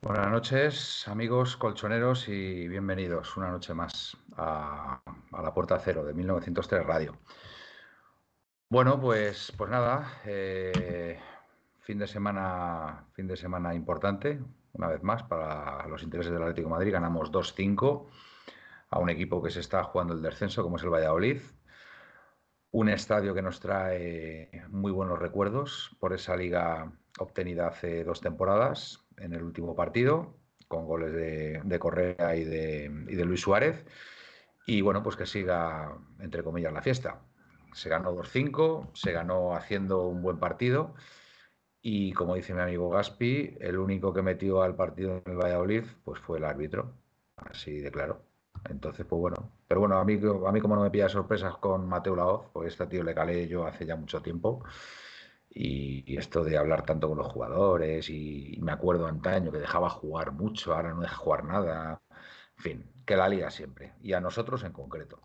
[0.00, 6.84] Buenas noches, amigos colchoneros, y bienvenidos una noche más a, la Puerta Cero de 1903
[6.84, 7.16] Radio.
[8.68, 11.20] Bueno, pues, pues nada, eh,
[11.82, 14.40] fin de semana, fin de semana importante,
[14.72, 16.92] una vez más, para los intereses del Atlético Madrid.
[16.92, 18.08] Ganamos 2-5
[18.90, 21.40] a un equipo que se está jugando el descenso, como es el Valladolid.
[22.72, 29.04] Un estadio que nos trae muy buenos recuerdos por esa liga obtenida hace dos temporadas,
[29.22, 30.36] en el último partido,
[30.68, 33.84] con goles de, Correa y de, y de, Luis Suárez.
[34.66, 37.22] Y bueno, pues que siga, entre comillas, la fiesta.
[37.72, 40.94] Se ganó 2-5, se ganó haciendo un buen partido.
[41.82, 45.84] Y como dice mi amigo Gaspi, el único que metió al partido en el Valladolid
[46.04, 46.94] pues fue el árbitro.
[47.36, 48.22] Así de claro.
[48.68, 49.50] Entonces, pues bueno.
[49.66, 52.72] Pero bueno, a mí, a mí como no me pilla sorpresas con Mateo Laoz, pues
[52.72, 54.62] este tío le calé yo hace ya mucho tiempo.
[55.54, 60.32] Y, esto de hablar tanto con los jugadores, y, me acuerdo antaño que dejaba jugar
[60.32, 62.02] mucho, ahora no deja jugar nada,
[62.58, 65.20] en fin, que la liga siempre, y a nosotros en concreto.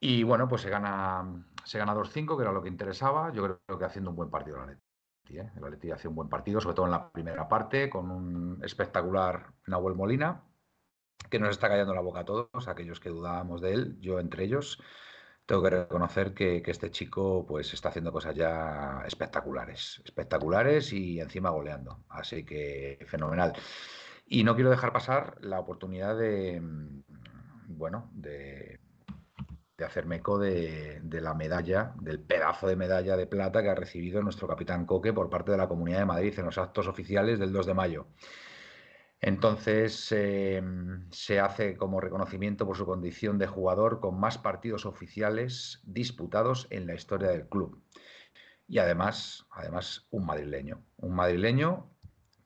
[0.00, 3.78] Y bueno, pues se gana, se gana 2-5, que era lo que interesaba, yo creo
[3.78, 5.38] que haciendo un buen partido el Atleti.
[5.38, 5.52] ¿eh?
[5.56, 9.94] El hace un buen partido, sobre todo en la primera parte, con un espectacular Nahuel
[9.94, 10.42] Molina,
[11.28, 14.44] que nos está callando la boca a todos, aquellos que dudábamos de él, yo entre
[14.44, 14.80] ellos
[15.50, 21.50] tengo que reconocer que, este chico pues está haciendo cosas ya espectaculares, espectaculares y encima
[21.50, 22.04] goleando.
[22.08, 23.52] Así que fenomenal.
[24.26, 26.62] Y no quiero dejar pasar la oportunidad de,
[27.66, 28.78] bueno, de,
[29.76, 33.74] de hacerme eco de, de, la medalla, del pedazo de medalla de plata que ha
[33.74, 37.40] recibido nuestro capitán Coque por parte de la Comunidad de Madrid en los actos oficiales
[37.40, 38.06] del 2 de mayo.
[39.20, 40.62] Entonces eh,
[41.10, 46.86] se hace como reconocimiento por su condición de jugador con más partidos oficiales disputados en
[46.86, 47.82] la historia del club.
[48.66, 51.90] Y además, además un madrileño, un madrileño,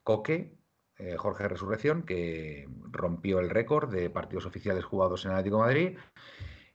[0.02, 0.58] Coque,
[0.98, 5.98] eh, Jorge Resurrección, que rompió el récord de partidos oficiales jugados en Atlético Madrid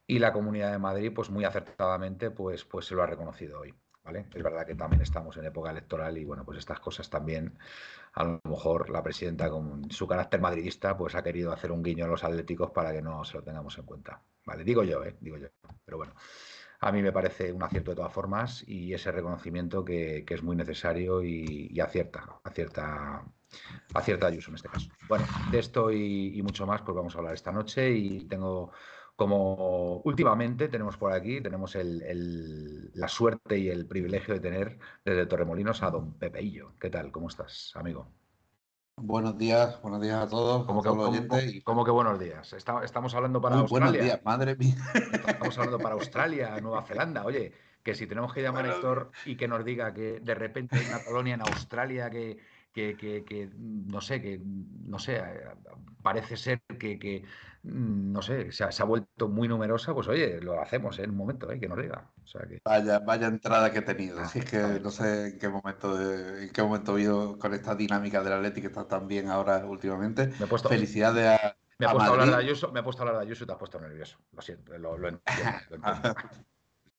[0.07, 3.73] y la Comunidad de Madrid, pues muy acertadamente, pues, pues se lo ha reconocido hoy.
[4.03, 4.25] ¿Vale?
[4.33, 7.57] Es verdad que también estamos en época electoral y bueno, pues estas cosas también,
[8.13, 12.05] a lo mejor la presidenta con su carácter madridista, pues ha querido hacer un guiño
[12.05, 14.21] a los atléticos para que no se lo tengamos en cuenta.
[14.45, 15.15] Vale, digo yo, ¿eh?
[15.19, 15.47] digo yo.
[15.85, 16.13] Pero bueno,
[16.81, 20.43] a mí me parece un acierto de todas formas y ese reconocimiento que, que es
[20.43, 23.25] muy necesario y, y, acierta, acierta,
[23.93, 24.89] acierta Ayuso en este caso.
[25.07, 28.71] Bueno, de esto y, y mucho más, pues vamos a hablar esta noche y tengo
[29.19, 34.79] como últimamente tenemos por aquí, tenemos el, el, la suerte y el privilegio de tener
[35.03, 36.71] desde Torremolinos a don Pepeillo.
[36.79, 37.11] ¿Qué tal?
[37.11, 38.07] ¿Cómo estás, amigo?
[38.95, 40.65] Buenos días, buenos días a todos.
[40.65, 41.61] ¿Cómo que, y...
[41.63, 42.53] ¿cómo que, buenos días?
[42.53, 43.89] Está, estamos hablando para Muy Australia.
[43.89, 44.77] Buenos días, madre mía.
[45.27, 47.25] Estamos hablando para Australia, Nueva Zelanda.
[47.25, 47.51] Oye,
[47.83, 50.85] que si tenemos que llamar a Héctor y que nos diga que de repente hay
[50.87, 52.37] una colonia en Australia que,
[52.73, 55.21] que, que, que, no sé, que no sé,
[56.01, 57.23] parece ser que, que
[57.63, 61.03] no sé, se ha, se ha, vuelto muy numerosa, pues oye, lo hacemos ¿eh?
[61.03, 61.59] en un momento, ¿eh?
[61.59, 62.09] que nos diga.
[62.23, 62.59] O sea, que...
[62.63, 64.19] vaya, vaya entrada que he tenido.
[64.19, 67.53] Así es que no sé en qué momento de, en qué momento he ido con
[67.53, 70.27] esta dinámica del Atlético que está tan bien ahora últimamente.
[70.39, 71.55] Me he puesto, Felicidades a.
[71.79, 73.47] Me he, puesto a, hablar de Ayuso, me he puesto a hablar de Ayuso y
[73.47, 74.17] te has puesto nervioso.
[74.33, 75.51] Lo siento, lo, lo entiendo.
[75.69, 76.15] Lo entiendo.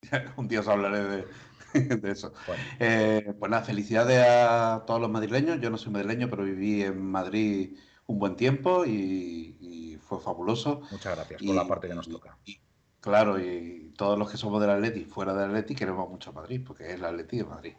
[0.37, 1.27] un día os hablaré
[1.73, 2.33] de, de eso.
[2.47, 2.63] Bueno.
[2.79, 5.61] Eh, pues nada, felicidades a todos los madrileños.
[5.61, 7.77] Yo no soy madrileño, pero viví en Madrid
[8.07, 10.83] un buen tiempo y, y fue fabuloso.
[10.91, 12.39] Muchas gracias por la parte que nos toca.
[13.01, 16.63] Claro, y todos los que somos del Atleti, fuera del Atleti, queremos mucho a Madrid,
[16.67, 17.75] porque es el Atleti de Madrid.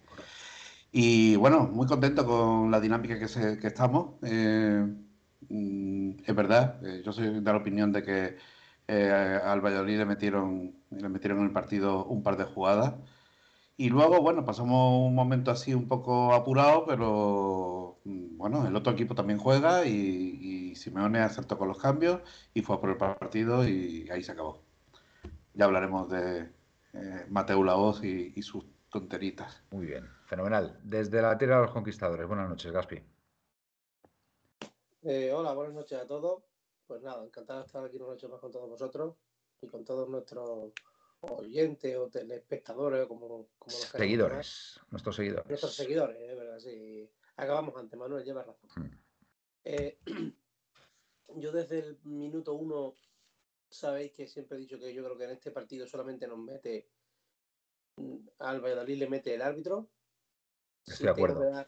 [0.91, 4.15] Y bueno, muy contento con la dinámica que, se, que estamos.
[4.23, 4.83] Eh,
[6.25, 8.37] es verdad, eh, yo soy de la opinión de que
[8.91, 12.95] eh, al Valladolid le metieron, le metieron en el partido un par de jugadas.
[13.77, 19.15] Y luego, bueno, pasamos un momento así un poco apurado, pero bueno, el otro equipo
[19.15, 19.91] también juega y,
[20.71, 22.21] y Simeone acertó con los cambios
[22.53, 24.63] y fue a por el partido y ahí se acabó.
[25.53, 26.51] ya hablaremos de
[26.93, 29.63] eh, Mateo Laoz y, y sus tonteritas.
[29.71, 30.79] Muy bien, fenomenal.
[30.83, 32.27] Desde la tierra de los conquistadores.
[32.27, 33.01] Buenas noches, Gaspi.
[35.03, 36.50] Eh, hola, buenas noches a todos.
[36.91, 39.15] Pues nada, encantado de estar aquí una noche más con todos vosotros
[39.61, 40.73] y con todos nuestros
[41.21, 45.47] oyentes o telespectadores, como, como los Seguidores, nuestros seguidores.
[45.47, 47.09] Nuestros seguidores, es verdad, sí.
[47.37, 48.69] Acabamos antes, Manuel, lleva razón.
[48.75, 48.89] Hmm.
[49.63, 49.99] Eh,
[51.37, 52.95] yo desde el minuto uno
[53.69, 56.89] sabéis que siempre he dicho que yo creo que en este partido solamente nos mete
[57.95, 59.89] mm, al Valladolid le mete el árbitro.
[60.85, 61.67] Estoy de tengo acuerdo.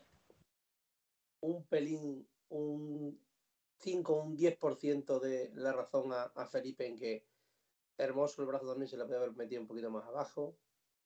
[1.40, 3.23] un pelín, un
[3.84, 7.28] 5 un 10% de la razón a, Felipe en que
[7.98, 10.58] Hermoso el brazo también se le puede haber metido un poquito más abajo,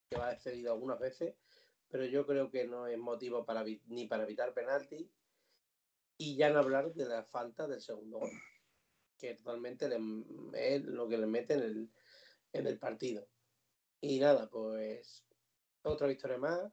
[0.08, 1.34] que va excedido algunas veces,
[1.88, 5.10] pero yo creo que no es motivo para ni para evitar penalti
[6.16, 8.30] y ya no hablar de la falta del segundo gol,
[9.18, 9.98] que totalmente le-
[10.54, 11.90] es lo que le mete en el,
[12.52, 13.28] en el partido.
[14.00, 15.26] Y nada, pues
[15.82, 16.72] otra victoria más,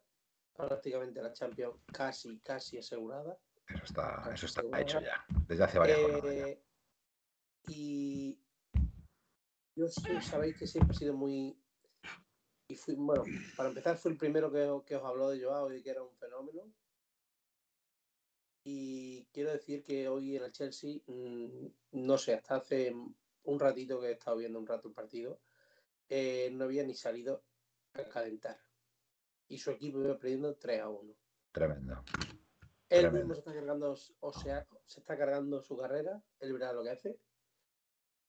[0.54, 3.38] prácticamente la Champions casi, casi asegurada.
[3.68, 6.26] Eso está, eso está hecho ya, desde hace varias jornadas.
[6.26, 6.64] Eh,
[7.68, 8.40] y
[9.76, 11.58] yo sabéis que siempre he sido muy.
[12.68, 13.24] Y fui, bueno,
[13.56, 16.16] para empezar, fui el primero que, que os habló de Joao y que era un
[16.16, 16.72] fenómeno.
[18.64, 22.96] Y quiero decir que hoy en el Chelsea, mm, no sé, hasta hace
[23.44, 25.40] un ratito que he estado viendo un rato el partido,
[26.10, 27.44] eh, no había ni salido
[27.94, 28.60] a calentar.
[29.48, 31.16] Y su equipo iba perdiendo 3 a 1.
[31.52, 32.04] Tremendo.
[32.90, 33.20] Él Tremendo.
[33.20, 36.92] mismo se está cargando, o sea, se está cargando su carrera, él verá lo que
[36.92, 37.20] hace.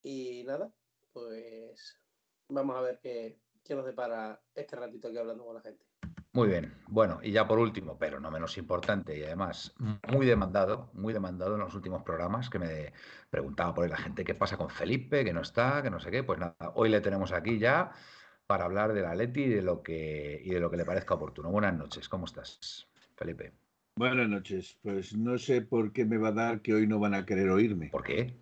[0.02, 0.72] Y nada,
[1.12, 2.00] pues
[2.48, 5.84] vamos a ver qué, qué nos depara este ratito aquí hablando con la gente.
[6.32, 6.74] Muy bien.
[6.86, 9.74] Bueno, y ya por último, pero no menos importante y además
[10.12, 12.92] muy demandado, muy demandado en los últimos programas que me
[13.30, 16.10] preguntaba por ahí la gente qué pasa con Felipe, que no está, que no sé
[16.10, 16.22] qué.
[16.24, 17.90] Pues nada, hoy le tenemos aquí ya
[18.46, 21.50] para hablar del Atleti y de lo que y de lo que le parezca oportuno.
[21.50, 22.86] Buenas noches, ¿cómo estás,
[23.16, 23.65] Felipe?
[23.98, 24.78] Buenas noches.
[24.82, 27.48] Pues no sé por qué me va a dar que hoy no van a querer
[27.48, 28.34] oírme, ¿Por qué?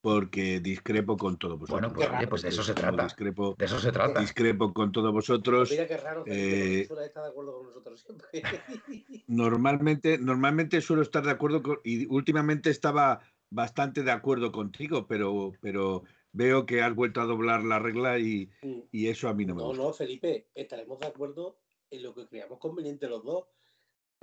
[0.00, 1.92] porque discrepo con todos vosotros.
[1.92, 3.02] Bueno, pues, oye, pues de eso se trata.
[3.04, 4.18] Discrepo, De eso se trata.
[4.18, 5.70] discrepo con todos vosotros.
[5.70, 8.26] Mira qué raro, Felipe, eh, estar de acuerdo con nosotros siempre.
[9.26, 13.20] Normalmente, normalmente suelo estar de acuerdo con, y últimamente estaba
[13.50, 18.48] bastante de acuerdo contigo, pero, pero veo que has vuelto a doblar la regla y,
[18.90, 19.82] y eso a mí no me no, gusta.
[19.82, 21.58] no, Felipe, estaremos de acuerdo
[21.90, 23.44] en lo que creamos conveniente los dos.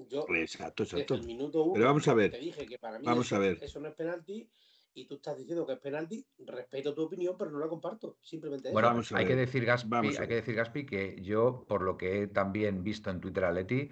[0.10, 1.16] Yo, Exacto, desde exacto.
[1.16, 2.31] el minuto uno, Pero vamos a ver.
[2.31, 3.57] te dije que para mí Vamos eso, a ver.
[3.62, 4.50] eso no es penalti
[4.95, 6.25] y tú estás diciendo que es penalti.
[6.40, 8.18] Respeto tu opinión, pero no la comparto.
[8.22, 8.74] Simplemente eso.
[8.74, 11.98] Bueno, Vamos hay que decir, Gaspi, Vamos hay que decir, Gaspi, que yo, por lo
[11.98, 13.90] que he también visto en Twitter a Leti,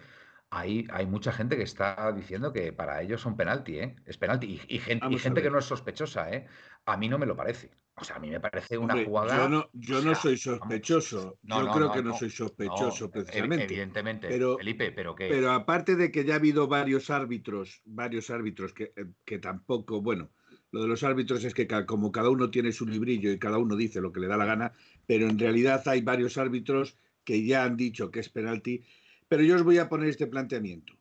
[0.50, 3.96] hay, hay mucha gente que está diciendo que para ellos son penalti, ¿eh?
[4.06, 4.60] Es penalti.
[4.68, 6.48] Y, y gente, y que no es sospechosa, ¿eh?
[6.86, 7.72] A mí no me lo parece.
[8.02, 9.38] O sea, a mí me parece una Hombre, jugada.
[9.38, 11.38] yo no, yo o no sea, soy sospechoso.
[11.44, 13.66] no, yo no, creo no, que no, soy sospechoso, No, precisamente.
[13.66, 15.28] Evidentemente, Pero- Felipe, pero que.
[15.30, 20.02] Pero aparte de que ya ha habido varios árbitros, varios árbitros que, eh, que tampoco,
[20.02, 20.32] bueno,
[20.72, 23.76] lo de los árbitros es que como cada uno tiene su librillo y cada uno
[23.76, 24.74] dice lo que le da la gana,
[25.06, 28.84] pero en realidad hay varios árbitros que ya han dicho que es penalti.
[29.28, 30.94] Pero yo os voy a poner este planteamiento.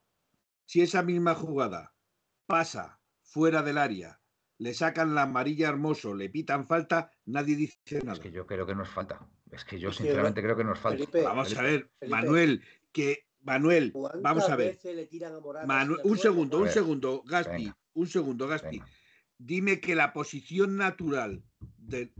[0.66, 1.94] Si esa misma jugada
[2.46, 4.19] pasa fuera del área,
[4.60, 8.12] le sacan la amarilla hermoso, le pitan falta, nadie dice nada.
[8.12, 9.26] Es que yo creo que nos falta.
[9.50, 10.98] Es que yo Es que, sinceramente creo que nos falta.
[10.98, 12.08] Felipe, Vamos a ver, Felipe.
[12.08, 12.62] Manuel,
[12.92, 14.78] que Manuel, ¿Cuántas vamos a ver.
[14.84, 17.78] le tiran a Morata Manu- sin un segundo, un segundo, Gaspi, venga.
[17.94, 18.78] un segundo, Gaspi.
[18.80, 18.88] Venga.
[19.38, 21.42] Dime que la posición natural
[21.78, 22.12] de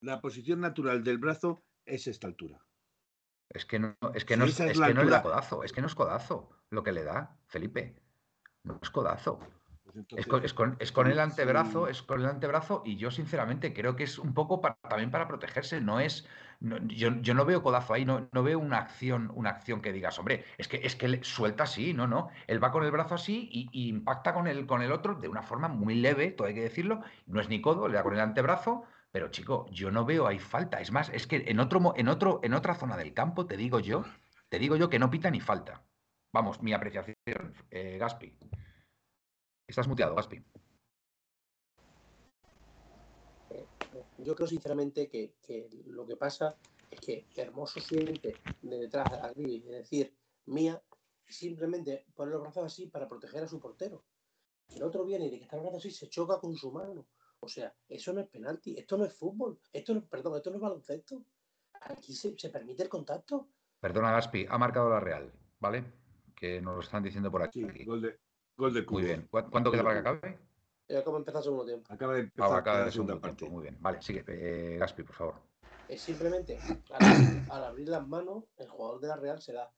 [0.00, 2.60] la posición natural del brazo es esta altura.
[3.48, 5.22] Es que no, es que Si no, es, esa es que no le da altura.
[5.22, 7.96] codazo, es que no es codazo lo que le da, Felipe.
[8.64, 9.40] No es codazo.
[9.92, 13.10] Pues Es con, es con- es con el antebrazo, es con el antebrazo y yo
[13.10, 16.26] sinceramente creo que es un poco para- también para protegerse, no es,
[16.60, 19.92] no- yo, yo no veo codazo ahí, no, no veo una acción, una acción que
[19.92, 22.90] digas, hombre, es que es que le suelta así, no, no, él va con el
[22.90, 26.30] brazo así y, y impacta con el, con el otro de una forma muy leve,
[26.32, 29.66] todo hay que decirlo, no es ni codo, le da con el antebrazo, pero chico,
[29.70, 32.74] yo no veo ahí falta, es más, es que en otro, en otro, en otra
[32.74, 34.04] zona del campo, te digo yo,
[34.48, 35.82] te digo yo que no pita ni falta.
[36.32, 37.14] Vamos, mi apreciación,
[37.70, 38.36] eh, Gaspi.
[39.68, 40.42] Estás muteado, Gaspi.
[44.18, 46.56] Yo creo sinceramente que, que lo que pasa
[46.90, 50.14] es que Hermoso siente de detrás a Grilli, es decir,
[50.46, 50.82] Mía,
[51.26, 54.04] simplemente pone los brazos así para proteger a su portero.
[54.74, 57.06] El otro viene y de que está el brazo así se choca con su mano.
[57.40, 60.56] O sea, eso no es penalti, esto no es fútbol, esto no, perdón, esto no
[60.56, 61.24] es baloncesto.
[61.82, 63.50] Aquí se, se permite el contacto.
[63.78, 65.84] Perdona, Gaspi, ha marcado la Real, ¿vale?
[66.34, 67.64] Que nos lo están diciendo por aquí.
[67.70, 68.18] Sí, gol de,
[68.58, 68.98] gol de Muy Cubo.
[68.98, 69.28] bien.
[69.30, 70.38] ¿Cu- ¿Cuánto queda para que acabe?
[70.88, 71.92] Ya como empezar el segundo tiempo.
[71.92, 73.44] Acaba de empezar Ah, acaba la el segundo segunda tiempo.
[73.46, 73.54] parte.
[73.54, 73.76] Muy bien.
[73.80, 74.24] Vale, sigue.
[74.26, 75.34] Eh, Gaspi, por favor.
[75.88, 76.58] Es simplemente
[76.90, 79.72] al, al abrir las manos, el jugador de la Real se da.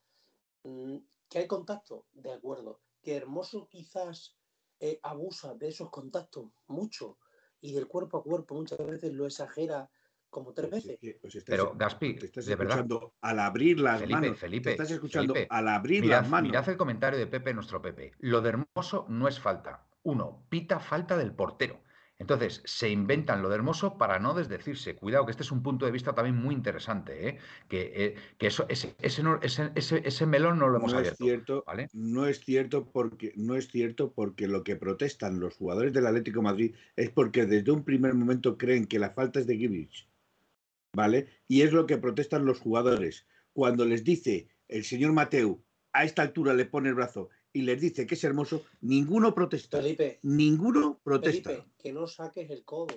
[0.64, 0.96] Mm,
[1.28, 2.06] ¿Que hay contacto?
[2.12, 2.80] De acuerdo.
[3.02, 4.36] ¿Que Hermoso quizás
[4.80, 7.18] eh, abusa de esos contactos mucho
[7.60, 9.90] y del cuerpo a cuerpo muchas veces lo exagera
[10.30, 11.18] como tres Pues es veces?
[11.20, 12.74] pues Pero, Gaspi, te estás de verdad.
[12.76, 14.38] escuchando al abrir las Felipe, manos.
[14.38, 16.48] Felipe, te estás escuchando Felipe, al abrir Mirad, las manos.
[16.50, 18.12] mirad el comentario de Pepe, nuestro Pepe.
[18.18, 19.86] Lo de Hermoso no es falta.
[20.02, 21.80] Uno, pita falta del portero.
[22.18, 24.94] Entonces, se inventan lo de Hermoso para no desdecirse.
[24.96, 27.38] Cuidado, que este es un punto de vista también muy interesante, ¿eh?
[27.68, 31.16] que, eh, que eso, ese, ese, no- ese- ese- melón no lo hemos no es
[31.16, 31.88] cierto, ¿vale?
[31.92, 36.38] no es cierto porque no es cierto porque lo que protestan los jugadores del Atlético
[36.40, 40.08] de Madrid es porque desde un primer momento creen que la falta es de Gibrich,
[40.92, 41.28] ¿vale?
[41.48, 46.22] Y es lo que protestan los jugadores cuando les dice el señor Mateu a esta
[46.22, 51.00] altura le pone el brazo y les dice que es hermoso, ninguno protesta, Felipe, ninguno
[51.02, 51.50] protesta.
[51.50, 52.94] Felipe, que no saques el codo.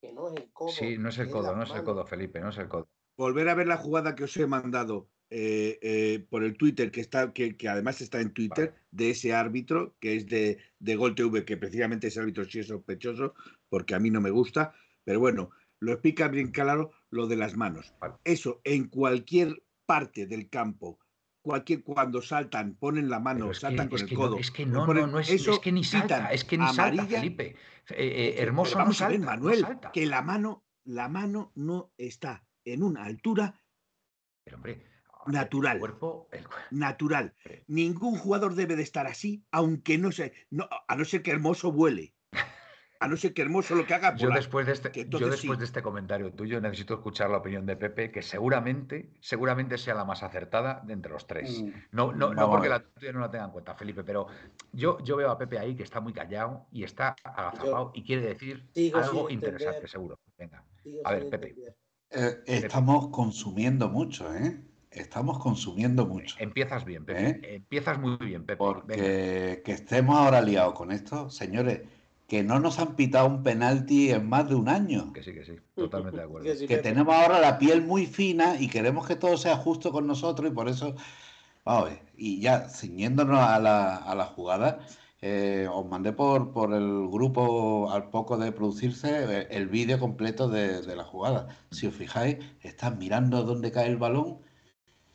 [0.00, 0.68] Que no es el codo.
[0.68, 2.88] Sí, no es el codo, no es el codo, Felipe, no es el codo.
[3.16, 7.00] volver a ver la jugada que os he mandado eh, eh, por el Twitter, que
[7.00, 8.82] está, que, que además está en Twitter, Vale.
[8.90, 12.66] de ese árbitro, que es de, de Gol TV, que precisamente ese árbitro sí es
[12.66, 13.34] sospechoso,
[13.70, 14.74] porque a mí no me gusta,
[15.04, 15.50] pero bueno,
[15.80, 17.94] lo explica bien claro lo de las manos.
[18.24, 20.98] Eso en cualquier parte del campo,
[21.42, 24.30] cualquier cuando saltan, ponen la mano, que, saltan con el codo.
[24.32, 26.58] no, es que no, no, ponen- no es, eso es que ni salta, es que
[26.58, 27.20] ni salta, amarilla.
[27.20, 27.56] Felipe.
[27.90, 29.92] Eh, eh, hermoso no vamos a ver, no Manuel, salta.
[29.92, 33.60] que la mano, la mano no está en una altura
[34.44, 34.84] Pero, hombre,
[35.28, 35.74] Natural.
[35.76, 36.64] El cuerpo, el cuerpo.
[36.70, 37.34] natural.
[37.66, 41.70] Ningún jugador debe de estar así, aunque no se, no, a no ser que Hermoso
[41.72, 42.14] vuele.
[43.00, 44.38] A no ser que Hermoso lo que haga Yo volar.
[44.38, 45.56] después de este, que yo después sí.
[45.58, 50.04] de este comentario tuyo necesito escuchar la opinión de Pepe, que seguramente, seguramente sea la
[50.04, 51.62] más acertada de entre los tres.
[51.62, 54.26] Mm, No, no, no porque la tuya no la tenga en cuenta, Felipe, pero
[54.72, 58.22] yo, yo veo a Pepe ahí que está muy callado y está agazapado y quiere
[58.22, 59.90] decir algo interesante, entender.
[59.90, 60.18] seguro.
[60.38, 60.64] Venga.
[61.04, 61.54] A ver, sin Pepe.
[62.10, 64.60] Eh, estamos consumiendo mucho, ¿eh?
[64.90, 66.36] Estamos consumiendo mucho.
[66.38, 67.56] Empiezas bien, Pepe.
[67.56, 68.64] Empiezas muy bien, Pepe.
[68.86, 69.02] Venga.
[69.62, 71.82] Que estemos ahora liados con esto, señores,
[72.26, 75.12] que no nos han pitado un penalti en más de un año.
[75.12, 75.56] Que sí, que sí.
[75.76, 76.44] Totalmente de acuerdo.
[76.44, 76.88] Que sí, Que Pepe.
[76.90, 80.54] tenemos ahora la piel muy fina y queremos que todo sea justo con nosotros y
[80.54, 80.94] por eso,
[81.64, 84.80] vamos a ver, y ya ciñéndonos a la, a la jugada,
[85.22, 90.48] eh, os mandé por, por el grupo al poco de producirse eh, el vídeo completo
[90.48, 91.48] de, de la jugada.
[91.70, 94.40] Si os fijáis, están mirando dónde cae el balón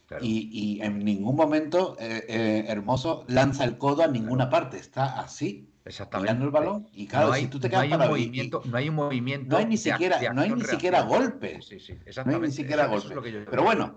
[0.08, 0.26] Claro.
[0.26, 5.20] y, y en ningún momento eh, eh, Hermoso lanza el codo a ninguna parte, está
[5.22, 6.34] así, Exactamente.
[6.34, 8.18] mirando el balón y claro, no hay, si tú te no quedas hay un parado
[8.18, 9.50] y- y- movimiento, no hay un movimiento.
[9.52, 11.62] no hay ni de siquiera, de no hay ni siquiera golpe.
[11.62, 12.48] Sí, sí, No hay exactamente.
[12.48, 13.16] ni siquiera Eso- eso es golpe.
[13.16, 13.96] lo que yo Pero bueno,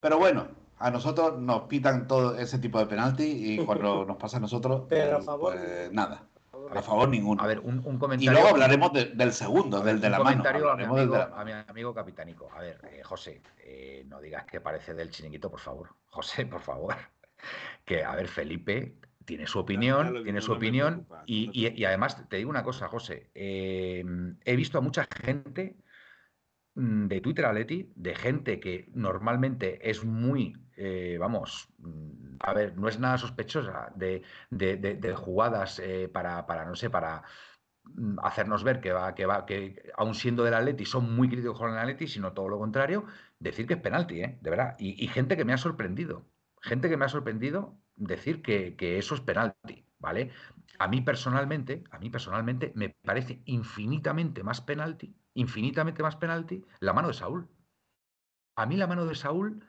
[0.00, 4.36] pero bueno, a nosotros nos pitan todo ese tipo de penalti y cuando nos pasa
[4.36, 6.26] a nosotros, Pero a pues, favor, pues, nada,
[6.72, 7.42] a favor ninguno.
[7.42, 8.32] A ver, un, un y comentario.
[8.32, 10.30] luego hablaremos de- del segundo, ver, del de la mano.
[10.42, 12.48] comentario a mi, amigo, de la- a mi amigo Capitánico.
[12.54, 15.88] A ver, eh, José, eh, no digas que parece del chiringuito, por favor.
[16.10, 16.94] José, por favor.
[17.84, 18.94] Que, a ver, Felipe
[19.30, 20.94] tiene su opinión, tiene su opinión.
[20.94, 23.30] preocupa, Y, no te y- y además, te digo una cosa, José.
[23.34, 24.04] eh,
[24.44, 25.76] he visto a mucha gente
[26.74, 32.76] mm, de Twitter Aleti, de gente que normalmente es muy, eh, vamos, mm, a ver,
[32.78, 37.22] no es nada sospechosa de, de- de- de jugadas eh, para, para, no sé, para
[37.84, 41.58] mm, hacernos ver que va, que va, que aun siendo del Atleti son muy críticos
[41.58, 43.06] con el Atleti, sino todo lo contrario,
[43.38, 44.38] decir que es penalti, ¿eh?
[44.40, 44.76] de verdad.
[44.78, 46.26] Y, y gente que me ha sorprendido,
[46.60, 50.30] gente que me ha sorprendido decir que, que eso es penalti, ¿vale?
[50.78, 56.92] A mí personalmente, a mí personalmente me parece infinitamente más penalti, infinitamente más penalti la
[56.92, 57.48] mano de Saúl.
[58.56, 59.64] A mí la mano de Saúl,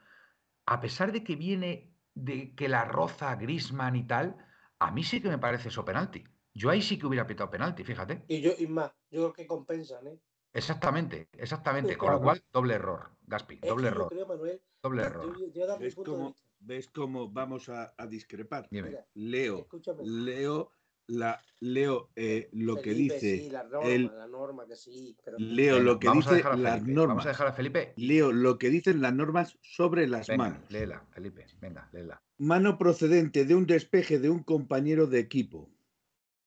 [0.65, 4.38] a pesar de que viene de que la roza Grisman y tal,
[4.79, 6.24] a mí sí que me parece eso penalti.
[6.53, 8.24] Yo ahí sí que hubiera pitado penalti, fíjate.
[8.27, 10.19] Y yo, y más, yo creo que compensan, ¿eh?
[10.53, 11.98] Exactamente, exactamente.
[11.98, 15.38] Con lo cual, doble error, Gaspi, doble que yo error, creo, Manuel, doble yo, error.
[15.38, 17.27] yo, yo ¿Ves cómo, vista.
[17.27, 18.68] ¿Ves cómo vamos a, a discrepar?
[18.72, 20.03] Mira, Leo, escúchame.
[20.03, 20.72] leo,
[21.08, 25.18] la, leo eh, lo que dice, Sí, la norma, el- la norma que sí.
[25.24, 25.38] Pero...
[25.39, 27.08] leo lo que vamos dice las normas.
[27.08, 27.94] Vamos a dejar a Felipe.
[27.98, 30.72] Leo lo que dicen las normas sobre las Venga, manos.
[30.72, 31.46] léela, Felipe.
[31.60, 32.22] Venga, léela.
[32.38, 35.70] Mano procedente de un despeje de un compañero de equipo.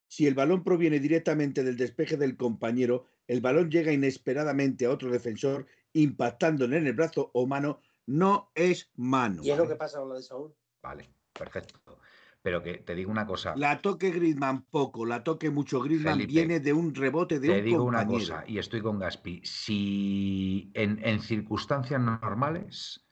[0.08, 5.10] Si el balón proviene directamente del despeje del compañero, el balón llega inesperadamente a otro
[5.10, 9.42] defensor, impactándole en el brazo o mano, no es mano.
[9.42, 10.54] Y es lo que pasa con la de Saúl.
[10.82, 11.98] Vale, perfecto.
[12.42, 13.54] Pero que te digo una cosa.
[13.56, 17.58] La toque Griezmann poco, la toque mucho Griezmann Felipe, viene de un rebote de Te
[17.60, 19.40] un digo una cosa, y estoy con Gaspi.
[19.44, 23.06] Si en, en circunstancias normales,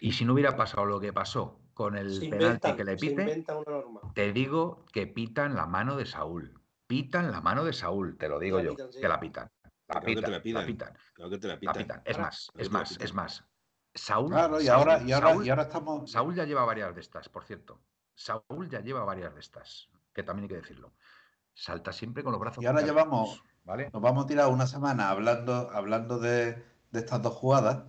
[0.00, 2.96] y si no hubiera pasado lo que pasó con el Se penalti inventan, que le
[2.96, 3.44] pite,
[4.14, 6.62] te digo que pitan la mano de Saúl.
[6.86, 9.00] Pitan la mano de Saúl, te lo digo La yo, pitan, sí.
[9.00, 9.48] que la pitan.
[9.88, 10.66] La Claro que te pitan, la la pitan.
[10.66, 11.76] pitan, Claro que te la la pitan.
[11.82, 12.02] pitan.
[12.04, 13.44] Es más, es te más, es más.
[13.96, 16.10] Saúl, Claro, y Saúl, ahora, y ahora, Saúl, y ahora estamos.
[16.10, 17.80] Saúl ya lleva varias de estas, por cierto.
[18.14, 20.92] Saúl ya lleva varias de estas, que también hay que decirlo.
[21.54, 23.90] Salta siempre con los brazos Y ahora llevamos- ¿vale?
[23.92, 26.52] Nos vamos a tirar una semana hablando, hablando de,
[26.90, 27.84] de estas dos jugadas,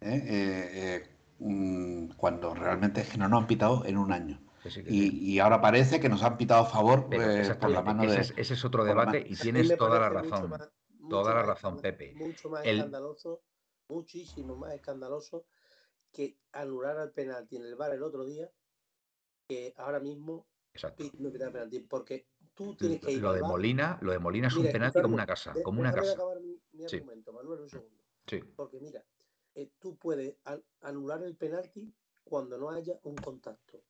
[0.00, 0.22] ¿eh?
[0.26, 4.40] Eh, eh, mm, cuando realmente es que no nos han pitado en un año.
[4.62, 4.82] Sí, sí.
[4.86, 8.14] Y, y ahora parece que nos han pitado a favor por la exactamente, mano ese,
[8.14, 8.20] de.
[8.20, 10.50] es, ese es otro debate y tienes toda la razón.
[10.50, 10.70] más-
[11.08, 12.14] toda la razón, Pepe.
[12.16, 13.42] Mucho más El- escandaloso,
[13.88, 15.46] muchísimo más escandaloso
[16.12, 18.52] que anular al penalti en el bar el otro día,
[19.48, 21.04] que ahora mismo Exacto.
[21.18, 23.42] no pitar penalti, porque tú tienes que ir Lo de.
[23.42, 26.12] Molina, lo de Molina es un penalti como una casa, como una casa.
[26.12, 26.96] acabar mi, mi Sí.
[26.96, 28.02] argumento, Manuel, un segundo.
[28.26, 29.04] Sí, Porque mira,
[29.54, 33.84] eh, tú puedes an- anular el penalti cuando no haya un contacto.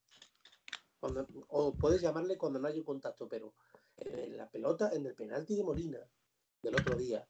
[1.00, 3.54] Cuando, o puedes llamarle cuando no haya un contacto, pero
[3.96, 6.10] en la pelota, en el penalti de Molina
[6.62, 7.28] del otro día,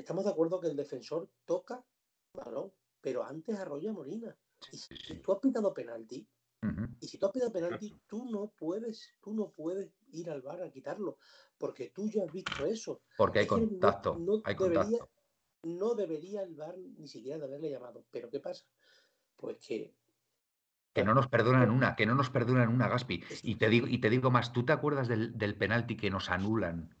[0.00, 1.84] estamos de acuerdo que el defensor toca
[2.32, 4.36] balón, pero antes arrolla a Molina.
[4.72, 6.26] Y si tú has pitado penalti,
[7.00, 10.62] y si tú has pitado penalti, tú no puedes, tú no puedes ir al bar
[10.62, 11.18] a quitarlo,
[11.58, 13.02] porque tú ya has visto eso.
[13.18, 15.10] Porque hay no- contacto, no hay debería- contacto.
[15.64, 18.04] no debería el VAR ni siquiera de haberle llamado.
[18.10, 18.64] ¿Pero qué pasa?
[19.36, 19.94] Pues que
[20.94, 23.22] Que no nos perdonan una, que no nos perdonan una, Gaspi.
[23.42, 26.30] Y te digo, y te digo más, ¿tú te acuerdas del, del penalti que nos
[26.30, 26.96] anulan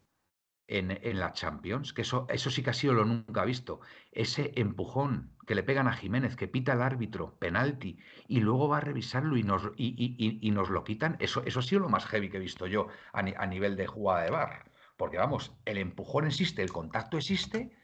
[0.66, 1.92] en, en la Champions?
[1.92, 3.80] Que eso, eso sí que ha sido lo nunca visto.
[4.12, 8.78] Ese empujón que le pegan a Jiménez, que pita el árbitro, penalti, y luego va
[8.78, 11.16] a revisarlo y nos, y, y- y- nos lo quitan.
[11.20, 13.86] Eso, eso ha sido lo más heavy que he visto yo a, a nivel de
[13.86, 14.70] jugada de bar.
[14.96, 17.76] Porque vamos, el empujón existe, el contacto existe,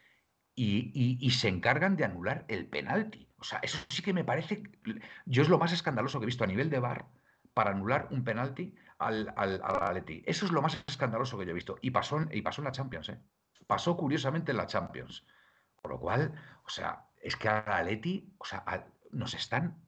[0.55, 3.29] y, se encargan de anular el penalti.
[3.39, 4.63] O sea, eso sí que me parece.
[5.27, 7.07] Yo es lo más escandaloso que he visto a nivel de VAR
[7.55, 10.23] para anular un penalti al, al, al Atleti.
[10.26, 11.76] Eso es lo más escandaloso que yo he visto.
[11.80, 13.21] Y pasó en, y pasó en la Champions, ¿eh?
[13.66, 15.25] Pasó curiosamente en la Champions.
[15.83, 18.64] Por lo cual, o sea, es que al Atleti, o sea,
[19.11, 19.87] nos están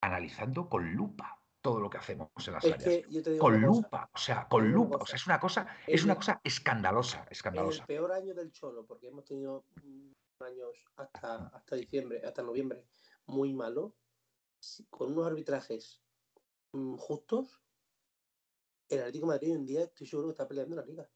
[0.00, 2.84] analizando con lupa todo lo que hacemos en las es áreas.
[3.04, 4.96] que yo te digo Con cosa, lupa, o sea, con lupa.
[5.00, 7.86] O sea, es una cosa, es una el- cosa escandalosa, en el escandalosa.
[7.86, 10.12] peor año del Cholo, porque hemos tenido mm,
[10.44, 12.84] años hasta, hasta diciembre, hasta noviembre,
[13.26, 13.96] muy malo,
[14.88, 16.00] con unos arbitrajes
[16.72, 17.60] mm, justos,
[18.88, 21.10] el Atlético de Madrid hoy en día estoy seguro que está peleando en la liga.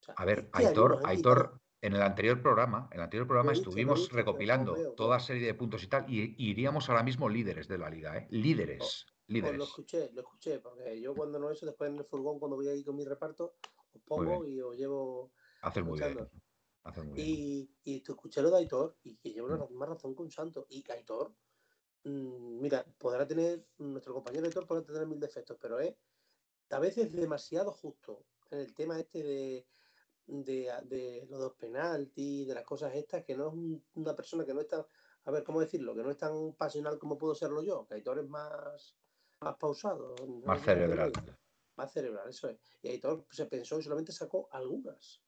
[0.00, 3.52] O sea, A ver, este Aitor, Aitor, en el anterior programa, en el anterior programa
[3.52, 7.02] Lo lo estuvimos recopilando veo, toda serie de puntos y tal, y, y iríamos ahora
[7.02, 8.26] mismo líderes de la liga, ¿eh?
[8.30, 9.62] Líderes, Pues lo líderes.
[9.64, 12.84] escuché, lo escuché, porque yo cuando no eso, después en el furgón, cuando voy ahí
[12.84, 13.54] con mi reparto,
[13.92, 16.28] os pongo y os llevo Haces muy bien.
[16.84, 17.28] Haces muy bien.
[17.28, 19.68] Y, y te escuché lo de Aitor y que llevo la Mm.
[19.68, 20.66] misma razón con Santos.
[20.68, 21.34] Y que Aitor,
[22.04, 25.94] mm, mira, podrá tener, nuestro compañero Aitor podrá tener mil defectos, pero es
[26.70, 29.66] a veces demasiado justo en el tema este de,
[30.26, 34.44] de, de los dos penaltis, de las cosas estas, que no es un- una persona
[34.44, 34.86] que no está,
[35.24, 35.94] a ver, ¿cómo decirlo?
[35.94, 38.96] Que no es tan pasional como puedo serlo yo, que Aitor es más,
[39.40, 40.14] más pausado.
[40.44, 41.12] Más cerebral.
[41.76, 42.58] más cerebral, eso es.
[42.82, 45.22] Y Aitor se pensó y solamente sacó algunas.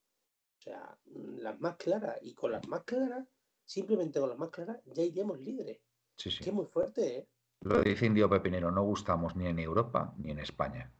[0.58, 0.96] O sea,
[1.38, 2.18] las más claras.
[2.22, 3.26] Y con las más claras,
[3.64, 5.80] simplemente con las más claras, ya iríamos líderes.
[6.16, 6.52] Sí, Que es sí.
[6.52, 7.28] muy fuerte, ¿eh?
[7.62, 10.92] Lo dice Indio Pepinero, no gustamos ni en Europa ni en España.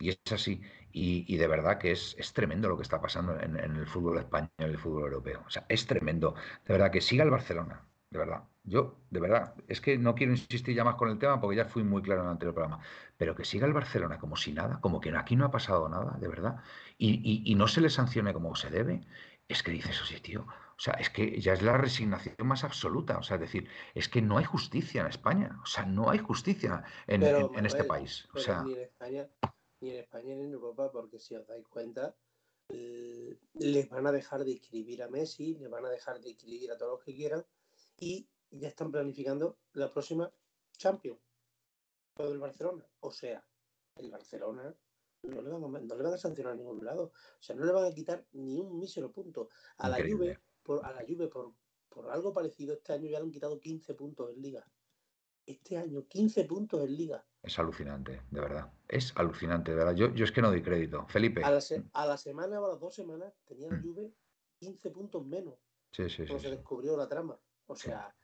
[0.00, 0.62] Y es así.
[0.92, 3.86] Y, y de verdad que es, es tremendo lo que está pasando en, en el
[3.86, 5.44] fútbol español y el fútbol europeo.
[5.46, 6.34] O sea, es tremendo.
[6.66, 7.86] De verdad que siga el Barcelona.
[8.10, 8.44] De verdad.
[8.64, 11.64] Yo, de verdad, es que no quiero insistir ya más con el tema porque ya
[11.66, 12.80] fui muy claro en el anterior programa.
[13.16, 16.18] Pero que siga el Barcelona como si nada, como que aquí no ha pasado nada,
[16.18, 16.56] de verdad.
[16.98, 19.02] Y, y- y no se le sancione como se debe.
[19.48, 23.18] Es que dices, oye, tío, o sea, es que ya es la resignación más absoluta.
[23.18, 25.58] O sea, es decir, es que no hay justicia en España.
[25.62, 28.28] O sea, no hay justicia en, Pero, en- en este Manuel, país.
[28.34, 29.28] O sea, en España,
[29.80, 32.14] ni en España ni en Europa, porque si os dais cuenta,
[32.68, 36.70] eh, les van a dejar de inscribir a Messi, les van a dejar de inscribir
[36.70, 37.44] a todos los que quieran,
[37.98, 40.32] y ya están planificando la próxima
[40.76, 41.20] Champions,
[42.14, 42.86] todo el Barcelona.
[43.00, 43.44] O sea,
[43.96, 44.74] el Barcelona
[45.22, 47.12] no le, van a, no le van a sancionar a ningún lado.
[47.12, 49.48] O sea, no le van a quitar ni un mísero punto.
[49.78, 50.34] A la Increíble.
[50.34, 51.54] Juve, por, a la Juve por,
[51.88, 54.66] por algo parecido, este año ya le han quitado 15 puntos en Liga.
[55.46, 57.26] Este año, 15 puntos en Liga.
[57.42, 58.72] Es alucinante, de verdad.
[58.88, 59.94] Es alucinante, de verdad.
[59.94, 61.06] Yo, yo es que no doy crédito.
[61.08, 61.42] Felipe.
[61.44, 63.82] A la, se- a la semana o a las dos semanas tenía la Mm.
[63.82, 64.12] Juve
[64.58, 65.54] 15 puntos menos
[65.92, 66.26] Sí, sí, sí.
[66.26, 67.38] cuando se descubrió la trama.
[67.66, 68.14] O sea,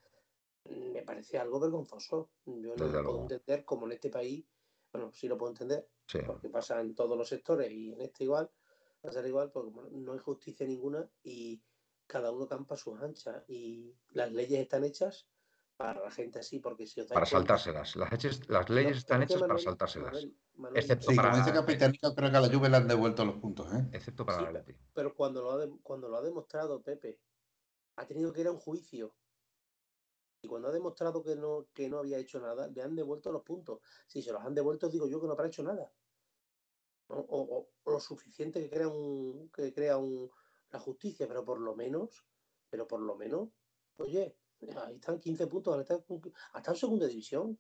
[0.69, 2.31] me parece algo vergonzoso.
[2.45, 4.45] Yo no lo puedo entender como en este país,
[4.93, 6.19] bueno, sí lo puedo entender, Sí.
[6.27, 8.51] porque pasa en todos los sectores y en este igual,
[9.05, 11.63] va a ser igual, porque no hay justicia ninguna y
[12.07, 15.27] cada uno campa a sus anchas y las leyes están hechas
[15.77, 17.97] para la gente así, porque si os Para saltárselas.
[17.97, 20.27] Las, las leyes están hechas para saltárselas.
[20.75, 23.37] excepto sí, para como dice Capitanito, creo que a la Juve le han devuelto los
[23.37, 23.89] puntos, ¿eh?
[23.93, 24.75] Excepto para la Leti.
[24.95, 27.21] Pero cuando lo, ha cuando lo ha demostrado Pepe,
[27.97, 29.15] ha tenido que ir a un juicio.
[30.43, 33.43] Y cuando ha demostrado que no, que no había hecho nada, le han devuelto los
[33.43, 33.81] puntos.
[34.07, 35.93] Si se los han devuelto, digo yo que no habrá hecho nada.
[37.09, 40.31] O, lo suficiente que crea un, que crea un,
[40.71, 42.25] la justicia, pero por lo menos,
[42.69, 43.51] pero por lo menos,
[43.97, 44.37] oye,
[44.85, 46.03] ahí están 15 puntos, hasta,
[46.53, 47.59] hasta en segunda división.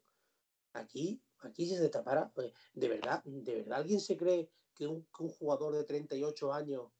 [0.72, 5.22] Aquí, aquí se tapara, pues, de verdad, de verdad alguien se cree que un, que
[5.22, 6.90] un jugador de 38 años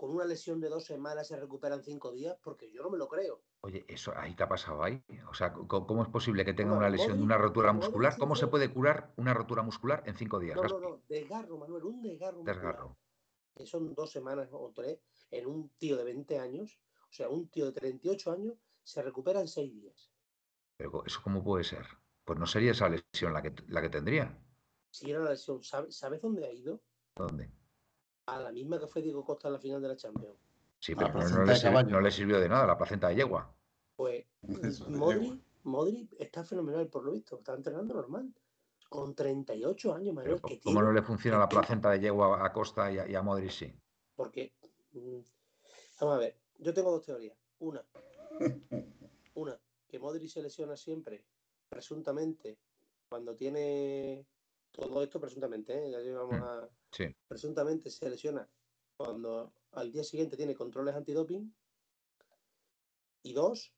[0.00, 2.96] con una lesión de dos semanas se recupera en cinco días, porque yo no me
[2.96, 3.42] lo creo.
[3.60, 5.04] Oye, eso ahí te ha pasado ahí.
[5.28, 8.16] O sea, ¿cómo, es posible que tenga una lesión de una rotura muscular?
[8.18, 10.56] ¿Cómo se puede curar una rotura muscular en cinco días?
[10.56, 12.42] No, no, no, desgarro, Manuel, un desgarro.
[12.42, 12.96] Desgarro.
[13.54, 15.00] Que son dos semanas o tres
[15.30, 18.54] en un tío de 20 años, o sea, un tío de 38 años
[18.90, 20.10] se recupera en seis días.
[20.76, 21.86] Pero ¿eso cómo puede ser?
[22.24, 24.36] Pues no sería esa lesión la que, la que tendría.
[24.90, 26.82] Si era la lesión, ¿sabes dónde ha ido?
[27.14, 27.50] ¿Dónde?
[28.26, 30.36] A la misma que fue Diego Costa en la final de la Champions.
[30.78, 33.54] Sí, pero no, le sirvió, de nada la placenta de yegua.
[33.94, 34.24] Pues
[34.88, 38.34] Modri, Modri está fenomenal por lo visto, está entrenando normal.
[38.88, 40.40] Con 38 años, Manuel.
[40.40, 43.72] ¿Cómo no le funciona la placenta de yegua a Costa y a, Modri sí?
[44.16, 44.52] Porque,
[44.92, 45.20] mm,
[46.00, 47.36] vamos a ver, yo tengo dos teorías.
[47.60, 47.84] Una,
[49.34, 51.24] una, que Modri se lesiona siempre,
[51.68, 52.58] presuntamente,
[53.08, 54.26] cuando tiene
[54.70, 55.90] todo esto presuntamente, ¿eh?
[55.90, 56.68] ya llevamos mm, a...
[57.28, 58.48] Presuntamente se lesiona
[58.96, 61.54] cuando al día siguiente tiene controles antidoping.
[63.22, 63.72] Y dos,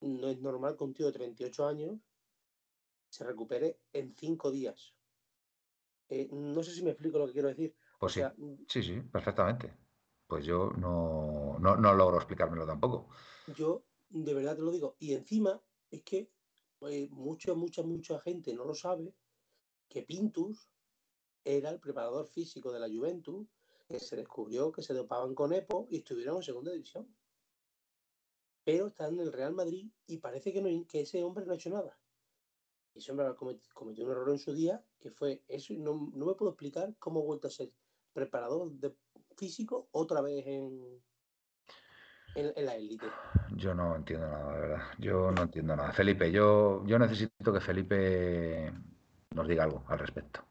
[0.00, 1.98] no es normal que un tío de 38 años
[3.08, 4.94] se recupere en cinco días.
[6.08, 7.74] Eh, no sé si me explico lo que quiero decir.
[7.98, 8.22] Pues sí,
[8.66, 9.76] sí, sí, perfectamente.
[10.30, 13.08] Pues yo no, no, logro explicármelo tampoco.
[13.56, 14.94] Yo, de verdad te lo digo.
[15.00, 16.30] Y encima, es que
[16.82, 19.12] eh, mucha, mucha, mucha gente no lo sabe,
[19.88, 20.70] que Pintus
[21.44, 23.48] era el preparador físico de la Juventus
[23.88, 27.12] que se descubrió que se dopaban con EPO y estuvieron en segunda división.
[28.62, 31.56] Pero está en el Real Madrid y parece que, no, que ese hombre no ha
[31.56, 31.98] hecho nada.
[32.94, 33.34] Y ese hombre
[33.74, 37.18] cometió un error en su día, que fue eso, y no, me puedo explicar cómo
[37.18, 37.72] ha vuelto a ser
[38.12, 38.94] preparador de
[39.40, 41.00] físico otra vez en,
[42.34, 43.06] en, la élite.
[43.56, 44.82] Yo no entiendo nada, de verdad.
[44.98, 45.92] Yo no entiendo nada.
[45.92, 48.72] Felipe, yo, yo necesito que Felipe
[49.34, 50.44] nos diga algo al respecto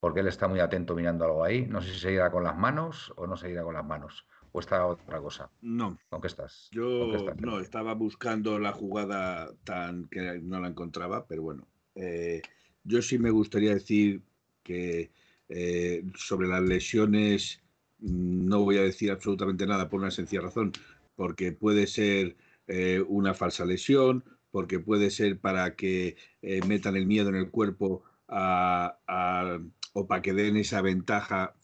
[0.00, 1.66] porque él está muy atento mirando algo ahí.
[1.66, 4.26] No sé si se irá con las manos o no se irá con las manos.
[4.52, 5.50] ¿O está otra cosa?
[5.60, 5.98] No.
[6.08, 6.68] ¿Con qué estás?
[6.72, 11.66] Yo no, estaba buscando la jugada tan que no la encontraba, pero bueno.
[11.94, 12.40] Eh,
[12.84, 14.22] yo sí me gustaría decir
[14.62, 15.10] que
[15.48, 17.60] eh, sobre las lesiones
[18.00, 20.72] no voy a decir absolutamente nada por una sencilla razón,
[21.16, 26.16] porque puede ser eh, una falsa lesión, porque puede ser para que
[26.66, 31.54] metan el miedo en el cuerpo o para que den esa ventaja.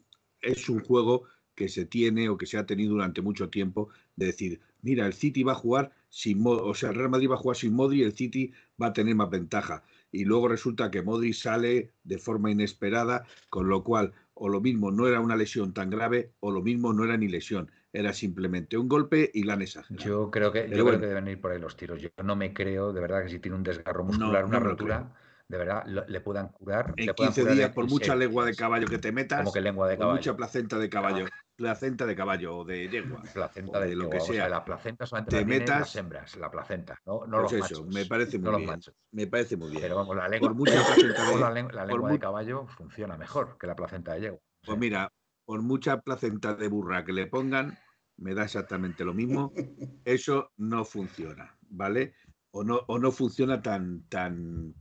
[0.40, 4.26] Es un juego que se tiene o que se ha tenido durante mucho tiempo de
[4.26, 7.38] decir, mira, el City va a jugar sin o sea, el Real Madrid va a
[7.38, 9.82] jugar sin Modri y el City va a tener más ventaja.
[10.12, 14.90] Y luego resulta que Modri sale de forma inesperada, con lo cual o lo mismo
[14.90, 18.76] no era una lesión tan grave o lo mismo no era ni lesión, era simplemente
[18.76, 21.60] un golpe y la han Yo creo que, yo creo que deben ir por ahí
[21.60, 22.00] los tiros.
[22.00, 25.12] Yo no me creo, de verdad, que si tiene un desgarro muscular, una rotura
[25.48, 26.94] de verdad le puedan curar.
[26.96, 29.98] En 15 días, por mucha lengua de caballo que te metas, como que lengua de
[29.98, 30.16] caballo.
[30.16, 34.48] mucha placenta de caballo, placenta de caballo o de lengua, placenta de, lo que sea.
[34.48, 38.06] la placenta solamente te metas, las hembras, la placenta, no, no pues los eso, Me
[38.06, 38.80] parece muy bien.
[39.12, 39.82] Me parece muy bien.
[39.82, 41.38] Pero vamos, la lengua, por mucha placenta de,
[41.72, 44.40] la, lengua, de caballo funciona mejor que la placenta de yegua.
[44.64, 45.12] Pues mira,
[45.44, 47.78] por mucha placenta de burra que le pongan,
[48.16, 49.52] me da exactamente lo mismo.
[50.04, 52.14] Eso no funciona, ¿vale?
[52.50, 54.74] O no, o no funciona tan, tan,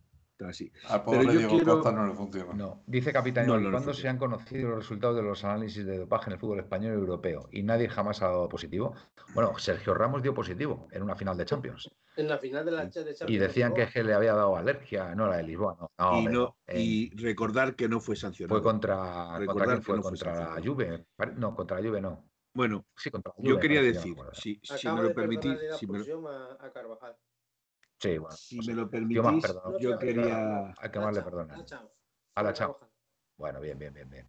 [0.47, 0.71] así.
[0.87, 2.53] Al pobre Diego Costa no le funciona.
[2.53, 6.29] No, dice Capitán, no, ¿cuándo se han conocido los resultados de los análisis de dopaje
[6.29, 7.49] en el fútbol español y europeo?
[7.51, 8.93] Y nadie jamás ha dado positivo.
[9.33, 11.89] Bueno, Sergio Ramos dio positivo en una final de Champions.
[12.15, 13.23] En la final de la Champions.
[13.27, 15.77] Y decían que, le había dado alergia, no la de Lisboa.
[15.97, 18.59] No, y, recordar que no fue sancionado.
[18.59, 19.39] Fue contra,
[19.81, 21.05] fue, contra la Juve.
[21.35, 22.25] No, contra la Juve no.
[22.55, 27.15] Bueno, sí, contra yo quería decir, si, si me lo permitís, si me a Carvajal.
[28.35, 29.43] Si me lo permitís,
[29.79, 30.73] yo, quería.
[30.77, 31.65] Hay que más le perdona.
[32.35, 32.79] A la chao.
[33.37, 34.27] Bueno, bien, bien, bien, bien.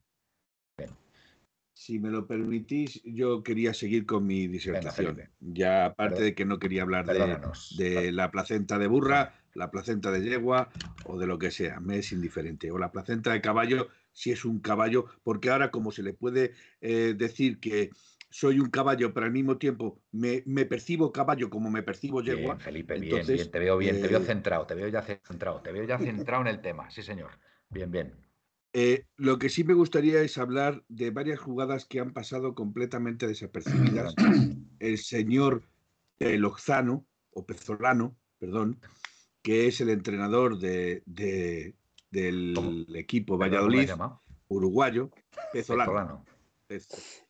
[1.76, 5.18] Si me lo permitís, yo quería seguir con mi disertación.
[5.40, 10.22] ya aparte de que no quería hablar de, la placenta de burra, la placenta de
[10.22, 10.70] yegua
[11.04, 12.70] o de lo que sea, me es indiferente.
[12.70, 16.52] O la placenta de caballo, si es un caballo, porque ahora como se le puede
[16.80, 17.90] eh, decir que
[18.34, 22.54] soy un caballo, pero al mismo tiempo me, percibo caballo como me percibo yegua.
[22.54, 25.60] Bien, Felipe, bien, bien, te veo bien, te veo eh, centrado, te veo ya centrado,
[25.62, 27.30] te veo ya centrado en el tema, sí señor.
[27.70, 28.12] Bien, bien.
[28.72, 33.28] Eh, lo que sí me gustaría es hablar de varias jugadas que han pasado completamente
[33.28, 34.16] desapercibidas.
[34.80, 35.62] el señor
[36.18, 38.80] Lozano, o Pezolano, perdón,
[39.42, 41.04] que es el entrenador de,
[42.10, 43.90] del equipo Valladolid,
[44.48, 45.12] uruguayo,
[45.52, 46.24] Pezolano.
[46.66, 47.23] Pezolano.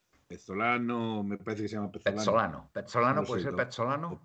[1.23, 2.17] Me parece que se llama Pezolano.
[2.17, 4.23] Pezzolano, Pezzolano puede ser Pezzolano.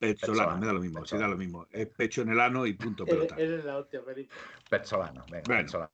[0.00, 1.66] Pezzolano, me da lo mismo, sí da lo mismo.
[1.70, 3.36] Es pecho en el ano y punto pelota.
[3.36, 4.34] Eres la hostia, Felipe.
[4.68, 5.90] Pezzolano, venga,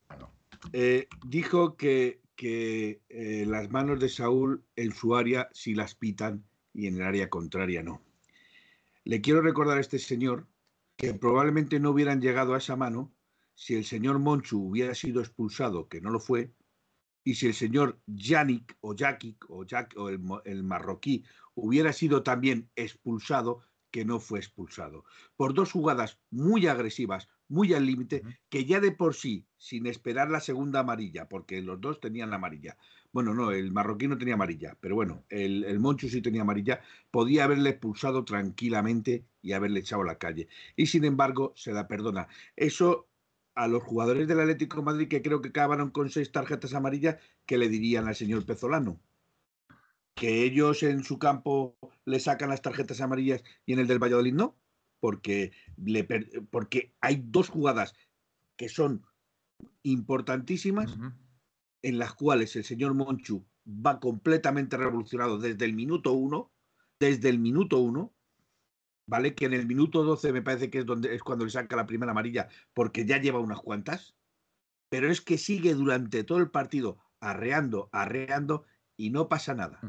[0.73, 6.45] eh, dijo que, que eh, las manos de Saúl en su área sí las pitan
[6.73, 8.01] y en el área contraria no.
[9.05, 10.47] Le quiero recordar a este señor
[10.97, 13.13] que probablemente no hubieran llegado a esa mano
[13.55, 16.51] si el señor Monchu hubiera sido expulsado, que no lo fue,
[17.25, 22.71] y si el señor Yannick o Jakik o, Jack, o el, marroquí hubiera sido también
[22.77, 25.05] expulsado, que no fue expulsado.
[25.37, 30.31] Por dos jugadas muy agresivas, muy al límite, que ya de por sí, sin esperar
[30.31, 32.77] la segunda amarilla, porque los dos tenían la amarilla.
[33.13, 36.81] Bueno, no, el marroquí no tenía amarilla, pero bueno, el, el Monchu sí tenía amarilla,
[37.13, 40.49] podía haberle expulsado tranquilamente y haberle echado a la calle.
[40.75, 42.27] Y sin embargo, se la perdona.
[42.57, 43.07] Eso
[43.55, 47.17] a los jugadores del Atlético de Madrid que creo que acabaron con seis tarjetas amarillas,
[47.47, 49.01] ¿qué le dirían al señor Pezolano?
[50.15, 54.35] Que ellos en su campo le sacan las tarjetas amarillas y en el del Valladolid
[54.35, 54.57] no,
[55.01, 56.05] porque, le,
[56.51, 57.95] porque hay dos jugadas
[58.57, 59.05] que son
[59.83, 60.97] importantísimas
[61.83, 66.51] en las cuales el señor Monchu va completamente revolucionado desde el minuto uno,
[66.99, 68.14] desde el minuto uno,
[69.07, 69.35] ¿vale?
[69.35, 71.87] Que en el minuto 12 me parece que es, donde, es cuando le saca la
[71.87, 74.15] primera amarilla, porque ya lleva unas cuantas,
[74.89, 78.65] pero es que sigue durante todo el partido arreando, arreando
[78.97, 79.81] y no pasa nada.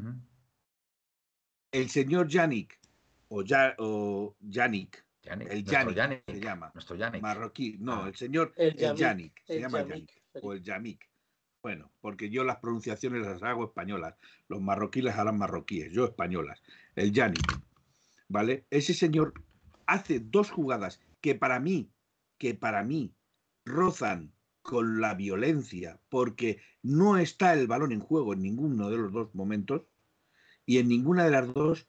[1.72, 2.80] El señor Yannick,
[3.28, 7.22] o, ya, o Yannick, el Yannick, se llama, nuestro Yannick.
[7.22, 8.08] marroquí, no, ah.
[8.08, 11.10] el señor el, Yannick, se llama Yannick, o el Yamik.
[11.62, 14.16] Bueno, porque yo las pronunciaciones las hago españolas,
[14.48, 16.62] los marroquíes las harán marroquíes, yo españolas.
[16.96, 17.60] El Yannick,
[18.28, 18.66] ¿vale?
[18.70, 19.34] Ese señor
[19.86, 21.92] hace dos jugadas que para mí,
[22.38, 23.16] que para mí
[23.66, 29.12] rozan con la violencia, porque no está el balón en juego en ninguno de los
[29.12, 29.84] dos momentos,
[30.66, 31.88] y en ninguna de las dos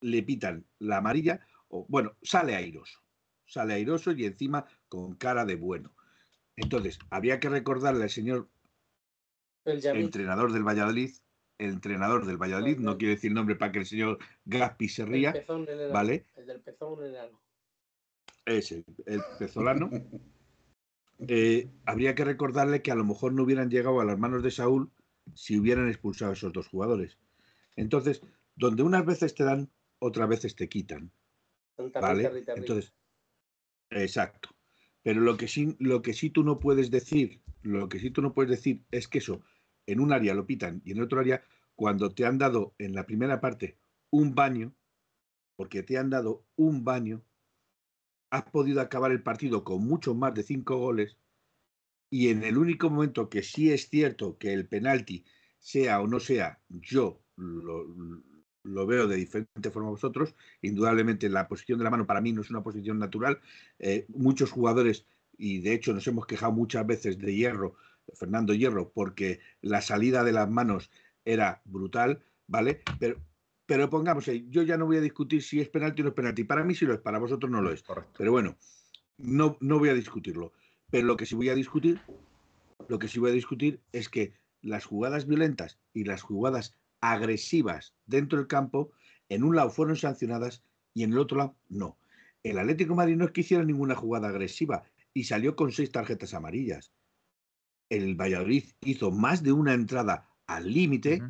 [0.00, 3.00] le pitan la amarilla, o bueno, sale airoso,
[3.44, 5.94] sale airoso y encima con cara de bueno.
[6.56, 8.48] Entonces, habría que recordarle al señor
[9.64, 11.12] el entrenador del Valladolid
[11.60, 15.34] el entrenador del Valladolid, no quiero decir nombre para que el señor Gaspi se ría,
[15.92, 16.24] ¿vale?
[16.36, 17.38] El del pezón enano.
[18.46, 19.90] Ese, el pezolano.
[21.28, 24.50] Eh, habría que recordarle que a lo mejor no hubieran llegado a las manos de
[24.50, 24.90] Saúl
[25.34, 27.18] si hubieran expulsado a esos dos jugadores.
[27.76, 28.22] Entonces,
[28.56, 31.12] donde unas veces te dan, otras veces te quitan.
[31.76, 32.44] ¿Vale?
[32.56, 32.94] Entonces,
[33.90, 34.48] exacto.
[35.02, 38.22] Pero lo que sí, lo que sí tú no puedes decir, lo que sí tú
[38.22, 39.42] no puedes decir es que eso
[39.92, 41.42] en un área lo pitan y en otro área,
[41.74, 43.78] cuando te han dado en la primera parte
[44.10, 44.74] un baño,
[45.56, 47.22] porque te han dado un baño,
[48.30, 51.16] has podido acabar el partido con mucho más de cinco goles
[52.10, 55.24] y en el único momento que sí es cierto que el penalti,
[55.58, 60.34] sea o no sea, yo lo, veo de diferente forma a vosotros.
[60.60, 63.40] Indudablemente la posición de la mano para mí no es una posición natural.
[63.78, 65.06] Eh, muchos jugadores,
[65.38, 67.76] y de hecho nos hemos quejado muchas veces de hierro,
[68.14, 70.90] Fernando Hierro, porque la salida de las manos
[71.24, 72.82] era brutal, ¿vale?
[72.98, 73.20] Pero,
[73.66, 76.44] pero pongamos, yo ya no voy a discutir si es penalti o no es penalti.
[76.44, 77.84] Para mí sí lo es, para vosotros no lo es.
[78.16, 78.56] Pero bueno,
[79.18, 80.52] no, no voy a discutirlo.
[80.90, 82.00] Pero lo que sí voy a discutir,
[82.88, 87.94] lo que sí voy a discutir es que las jugadas violentas y las jugadas agresivas
[88.06, 88.90] dentro del campo,
[89.28, 91.96] en un lado fueron sancionadas y en el otro lado no.
[92.42, 94.82] El Atlético de Madrid no es que hiciera ninguna jugada agresiva
[95.14, 96.92] y salió con seis tarjetas amarillas
[97.90, 101.22] el Valladolid hizo más de una entrada al límite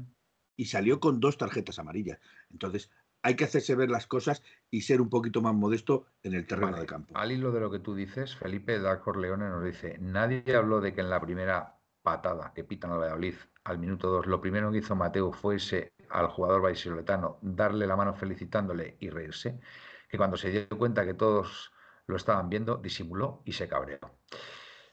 [0.57, 2.21] y salió con dos tarjetas amarillas.
[2.51, 2.91] Entonces,
[3.23, 6.79] hay que hacerse ver las cosas y ser un poquito más modesto en el terreno
[6.79, 7.17] de campo.
[7.17, 10.95] Al hilo de lo que tú dices, Felipe Dacor Leone nos dice, nadie habló de
[10.95, 14.79] que en la primera patada que pitan al Valladolid al minuto dos, lo primero que
[14.79, 19.61] hizo Mateo fuese al jugador vallisoletano darle la mano felicitándole y reírse,
[20.09, 21.73] que cuando se dio cuenta que todos
[22.07, 23.99] lo estaban viendo, disimuló y se cabreó.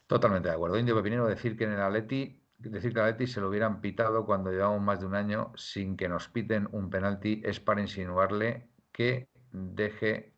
[0.07, 0.79] Totalmente de acuerdo.
[0.79, 4.25] Indio Pepinero decir que en el Atleti, decir que el Atleti se lo hubieran pitado
[4.25, 8.69] cuando llevamos más de un año sin que nos piten un penalti es para insinuarle
[8.91, 10.33] que deje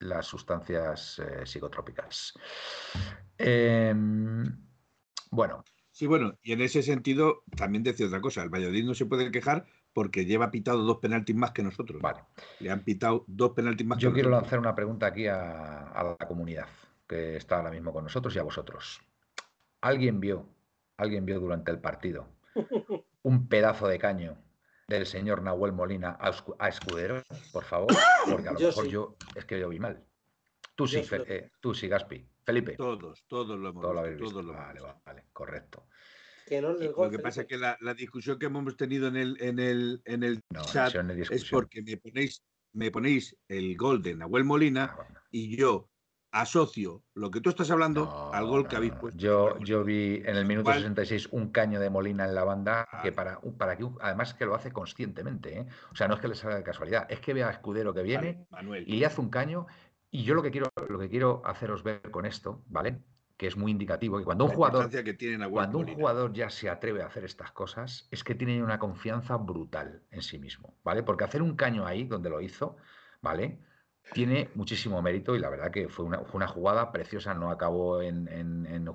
[0.00, 2.34] las sustancias eh, psicotrópicas.
[3.36, 4.44] Em,
[5.30, 5.64] bueno.
[5.90, 8.42] Sí, bueno, y en ese sentido también decía otra cosa.
[8.42, 12.00] El Valladolid no se puede quejar porque lleva pitado dos penaltis más que nosotros.
[12.00, 12.20] Vale.
[12.60, 14.42] Le han pitado dos penaltis más Yo que quiero nosotros.
[14.42, 16.66] lanzar una pregunta aquí a, a la comunidad
[17.08, 19.00] que está ahora mismo con nosotros y a vosotros.
[19.80, 20.46] ¿Alguien vio,
[20.96, 22.28] alguien vio durante el partido
[23.22, 24.36] un pedazo de caño
[24.88, 27.88] del señor Nahuel Molina a, Escu- a Escudero, por favor?
[28.30, 28.90] Porque a lo Yo mejor sí.
[28.90, 30.04] yo es que yo vi mal.
[30.74, 31.32] Tú sí, Yo sí Fe- lo vi.
[31.32, 32.28] eh, tú sí, Gaspi.
[32.44, 32.76] Felipe.
[32.76, 34.30] Todos, todos lo hemos Todo lo visto, visto.
[34.30, 35.00] todos lo hemos Vale, visto.
[35.04, 35.86] vale, correcto.
[36.46, 39.16] Que no el Lo que pasa es que la, la discusión que hemos tenido en
[39.16, 42.42] el, en el, en el No, chat no es porque me ponéis,
[42.72, 45.20] me ponéis el gol de Nahuel Molina Ah, bueno.
[45.30, 45.90] y yo
[46.30, 49.18] asocio lo que tú estás hablando No, al gol no, que habéis puesto.
[49.18, 52.86] Yo, yo vi en el minuto cual- 66 un caño de Molina en la banda
[53.02, 53.12] que Ah.
[53.14, 55.66] para, un- para que además que lo hace conscientemente, ¿eh?
[55.92, 58.02] o sea, no es que le salga de casualidad, es que ve a Escudero que
[58.02, 58.84] viene Manuel.
[58.86, 59.66] y le hace un caño
[60.10, 63.00] y yo lo que quiero lo que quiero haceros ver con esto, ¿vale?
[63.36, 66.68] Que es muy indicativo que cuando un jugador que tiene cuando un jugador ya se
[66.68, 71.02] atreve a hacer estas cosas, es que tiene una confianza brutal en sí mismo, ¿vale?
[71.04, 72.76] Porque hacer un caño ahí donde lo hizo,
[73.22, 73.60] ¿vale?
[74.12, 78.26] Tiene muchísimo mérito y la verdad que fue una, jugada preciosa, no acabó en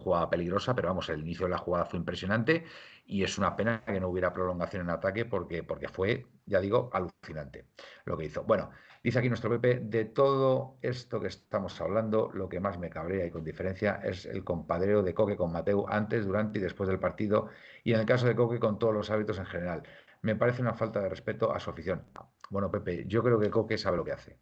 [0.04, 2.66] jugada peligrosa, pero vamos, el inicio de la jugada fue impresionante
[3.06, 6.90] y es una pena que no hubiera prolongación en ataque porque, porque fue, ya digo,
[6.94, 7.66] alucinante
[8.06, 8.44] lo que hizo.
[8.44, 8.70] Bueno,
[9.04, 13.26] dice aquí nuestro Pepe, de todo esto que estamos hablando, lo que más me cabrea
[13.26, 17.00] y con diferencia es el compadreo de Coque con Mateu antes, durante y después del
[17.00, 17.50] partido
[17.84, 19.84] y en el caso de Coque con todos los hábitos en general.
[20.22, 22.04] Me parece una falta de respeto a su afición.
[22.50, 24.40] Bueno, Pepe, yo creo que Coque sabe lo que hace.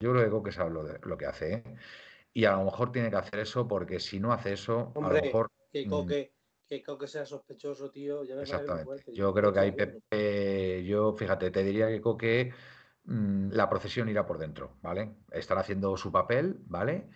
[0.00, 1.62] Yo creo que Coque sabe lo, de- lo que hace, ¿eh?
[2.32, 5.22] Y a lo mejor tiene que hacer eso porque si no hace eso, a lo
[5.22, 5.50] mejor...
[5.72, 6.34] Que mm, Coque,
[6.66, 8.24] que Coque sea sospechoso, tío.
[8.24, 8.84] Ya me Exactamente.
[8.84, 9.12] fuerte.
[9.14, 9.72] Yo creo que ahí.
[9.72, 12.52] Pepe, yo, fíjate, te diría que Coque,
[13.04, 15.14] mm, la procesión irá por dentro, ¿vale?
[15.30, 17.08] Estará haciendo su papel, ¿vale?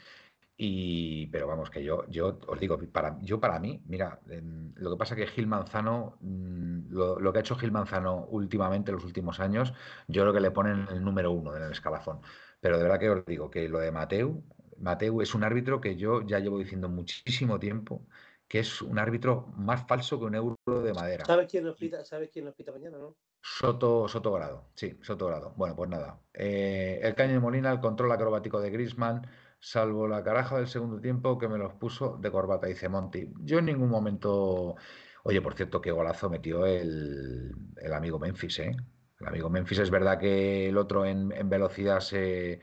[0.61, 4.97] Y, pero vamos, que yo, yo os digo, para, yo para mí, mira, lo que
[4.97, 9.05] pasa que Gil Manzano, mm, lo, lo que ha hecho Gil Manzano últimamente, en los
[9.05, 9.73] últimos años,
[10.09, 12.23] yo creo que le ponen el número uno en el escalafón.
[12.61, 14.43] Pero de verdad que os digo que lo de Mateu,
[14.79, 18.07] Mateu es un árbitro que yo ya llevo diciendo muchísimo tiempo
[18.49, 21.25] que es un árbitro más falso que un euro de madera.
[21.27, 22.03] ¿Sabes quién nos pita?
[22.05, 23.15] ¿Sabes quién nos pita mañana, no?
[23.43, 25.53] Soto, Sotogrado, sí, Sotogrado.
[25.57, 26.21] Bueno, pues nada.
[26.33, 29.23] Eh, el caño de Molina, el control acrobático de Grisman,
[29.61, 33.33] salvo la caraja del segundo tiempo que me los puso de corbata, dice Monty.
[33.41, 34.77] Yo en ningún momento.
[35.25, 38.77] Oye, por cierto, qué golazo metió el, el amigo Memphis, ¿eh?
[39.21, 42.61] El amigo Memphis es verdad que el otro en, en velocidad se,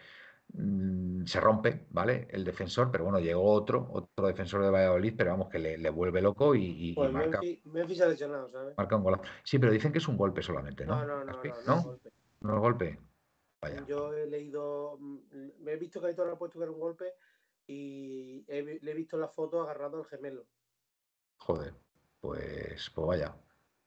[0.54, 2.28] mm, se rompe, ¿vale?
[2.32, 5.90] El defensor, pero bueno, llegó otro, otro defensor de Valladolid, pero vamos, que le, le
[5.90, 8.76] vuelve loco y, y- y Pues marca, Memphis, Memphis ha lesionado, ¿sabes?
[8.78, 9.24] marca un golazo.
[9.44, 10.96] Sí, pero dicen que es un golpe solamente, ¿no?
[10.96, 11.78] No, no, no, no, no, ¿No?
[11.78, 12.12] es golpe.
[12.42, 13.00] No es golpe.
[13.62, 13.86] Vaya.
[13.88, 15.18] Yo he leído, mm,
[15.64, 17.14] me he visto que Aitor ha puesto que era un golpe
[17.68, 20.46] y he le he visto la foto agarrado al gemelo.
[21.38, 21.74] Joder.
[22.22, 23.36] Pues, pues vaya.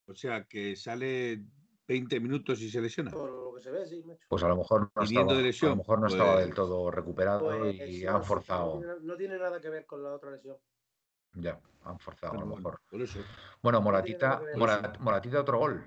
[0.07, 1.45] O sea, que sale
[1.88, 3.11] 20 minutos y se lesiona.
[3.11, 4.27] Por lo que se ve, sí, macho.
[4.29, 6.90] Pues a lo mejor no estaba, de a lo mejor no estaba pues- del todo
[6.90, 8.74] recuperado Pues, y han forzado.
[8.74, 10.59] No tiene, no tiene nada que ver con la otra lesión.
[11.33, 12.81] Ya, han forzado a lo bueno, mejor.
[12.90, 13.20] por eso.
[13.62, 14.42] Bueno, tiene Moratita.
[14.57, 15.85] Morat- Moratita otro gol.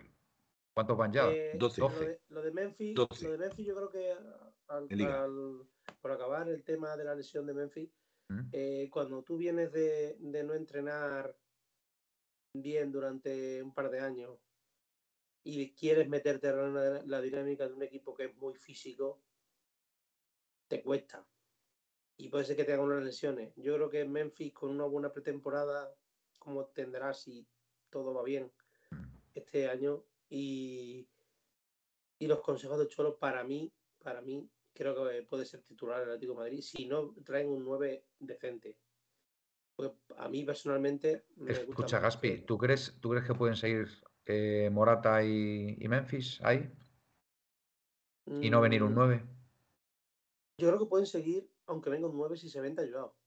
[0.73, 1.29] ¿Cuántos van ya?
[1.31, 1.81] Eh, 12.
[1.81, 3.25] Lo de, lo de Memphis, 12.
[3.25, 4.15] lo de Memphis yo creo que
[4.67, 5.67] al-
[6.01, 7.89] por acabar el tema de la lesión de Memphis,
[8.29, 8.39] ¿Mm?
[8.53, 11.35] eh, cuando tú vienes de, de no entrenar
[12.53, 14.31] bien durante un par de años
[15.43, 19.21] y quieres meterte en la, la dinámica de un equipo que es muy físico,
[20.67, 21.25] te cuesta.
[22.17, 23.53] Y puede ser que te hagan unas lesiones.
[23.55, 25.93] Yo creo que Memphis con una buena pretemporada,
[26.37, 27.47] como tendrá si
[27.89, 28.51] todo va bien
[29.33, 31.07] este año, y,
[32.19, 36.09] y los consejos de Cholo para mí, para mí, creo que puede ser titular el
[36.09, 38.77] Atlético de Madrid si no traen un 9 decente.
[39.75, 43.87] Porque a mí personalmente me gusta Escucha, Gaspi, ¿tú crees, ¿tú crees que pueden seguir
[44.31, 46.71] eh, Morata y, y Memphis ahí?
[48.39, 49.23] ¿Y no venir un Mm, 9?
[50.57, 53.17] Yo creo que pueden seguir, aunque venga un 9 si se venta Joao.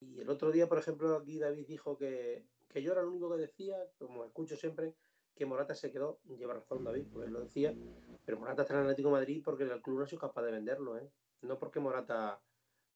[0.00, 3.30] Y el otro día, por ejemplo, aquí David dijo que, que yo era el único
[3.30, 4.94] que decía, como escucho siempre,
[5.34, 6.20] que Morata se quedó.
[6.24, 7.76] Lleva razón David, pues él lo decía.
[8.24, 10.52] Pero Morata está en Atlético de Madrid porque el club no ha sido capaz de
[10.52, 11.10] venderlo, ¿eh?
[11.42, 12.42] No porque Morata,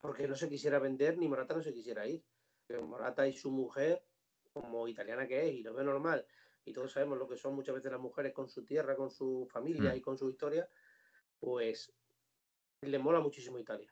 [0.01, 2.25] porque no se quisiera vender ni Morata no se quisiera ir.
[2.83, 4.07] Morata y su mujer,
[4.53, 6.27] como italiana que es, y lo ve normal,
[6.65, 9.47] y todos sabemos lo que son muchas veces las mujeres con su tierra, con su
[9.51, 9.97] familia Mm.
[9.97, 10.69] y con su historia,
[11.39, 11.93] pues
[12.81, 13.91] le mola muchísimo Italia.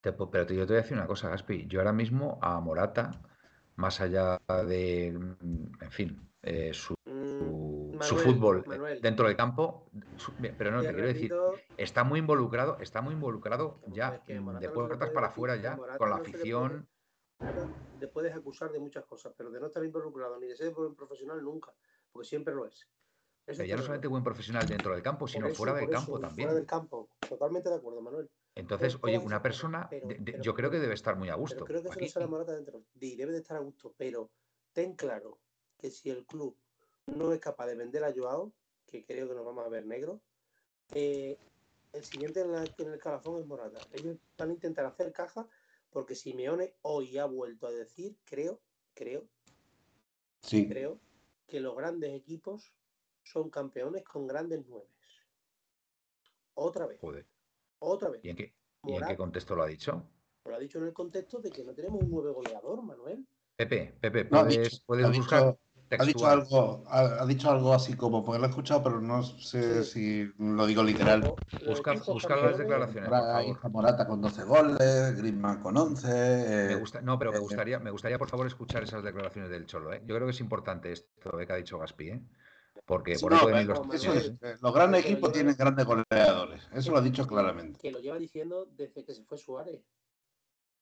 [0.00, 1.66] Te pero te- yo te voy a decir una cosa, Gaspi.
[1.68, 3.12] Yo ahora mismo a Morata,
[3.76, 10.32] más allá de, en fin, eh, su, Mm, su fútbol Manuel, dentro del campo, su-
[10.58, 11.32] pero no, te quiero decir,
[11.76, 15.76] está muy involucrado, está muy involucrado ya ver, que de no puertas para afuera ya,
[15.76, 16.88] Morata con la no afición.
[18.00, 21.42] le puedes acusar de muchas cosas, pero de no estar involucrado ni de ser profesional
[21.42, 21.72] nunca,
[22.12, 22.88] porque siempre lo es.
[23.44, 26.48] Pero ya no solamente buen profesional dentro del campo, sino fuera del campo también.
[26.48, 28.30] Fuera del campo, totalmente de acuerdo, Manuel.
[28.54, 29.88] Entonces, oye, una persona,
[30.40, 31.64] yo creo que debe estar muy a gusto.
[31.64, 32.84] creo que eso no se la Morata dentro.
[33.00, 34.30] Y debe de estar a gusto, pero
[34.72, 35.38] ten claro
[35.78, 36.56] que si el club
[37.06, 38.52] no es capaz de vender a Joao,
[38.86, 40.20] que creo que nos vamos a ver negro,
[40.94, 41.38] eh,
[41.92, 43.80] el siguiente en, el calafón es Morata.
[43.92, 45.48] Ellos van a intentar hacer caja
[45.90, 48.60] porque Simeone hoy ha vuelto a decir, creo,
[48.94, 49.26] creo,
[50.42, 50.68] sí.
[50.68, 51.00] creo
[51.52, 52.72] que los grandes equipos
[53.22, 54.88] son campeones con grandes nueves.
[56.54, 56.98] Otra vez.
[56.98, 57.26] Joder.
[57.78, 58.24] Otra vez.
[58.24, 58.54] ¿Y en qué,
[59.18, 60.02] contexto lo ha dicho?
[60.46, 63.26] Lo ha dicho en el contexto de que no tenemos un nueve goleador, Manuel.
[63.54, 65.58] Pepe, Pepe, puedes, puedes buscar.
[65.98, 69.84] Ha dicho, algo, ha, dicho algo así como, porque lo he escuchado, pero no sé
[69.84, 71.34] si lo digo literal.
[71.66, 71.98] Buscar,
[72.42, 73.08] las declaraciones.
[73.08, 76.68] Por Morata con 12 goles, Griezmann con 11.
[76.68, 79.66] me gusta, no, pero me eh, gustaría, me gustaría, por favor, escuchar esas declaraciones del
[79.66, 79.92] Cholo.
[79.92, 80.02] ¿eh?
[80.06, 82.08] Yo creo que es importante esto que ha dicho Gaspi.
[82.08, 82.22] ¿eh?
[82.86, 86.68] Porque por eso los, los grandes equipos tienen grandes goleadores.
[86.72, 87.78] Eso lo ha dicho claramente.
[87.78, 89.82] Que lo lleva diciendo desde que se fue Suárez.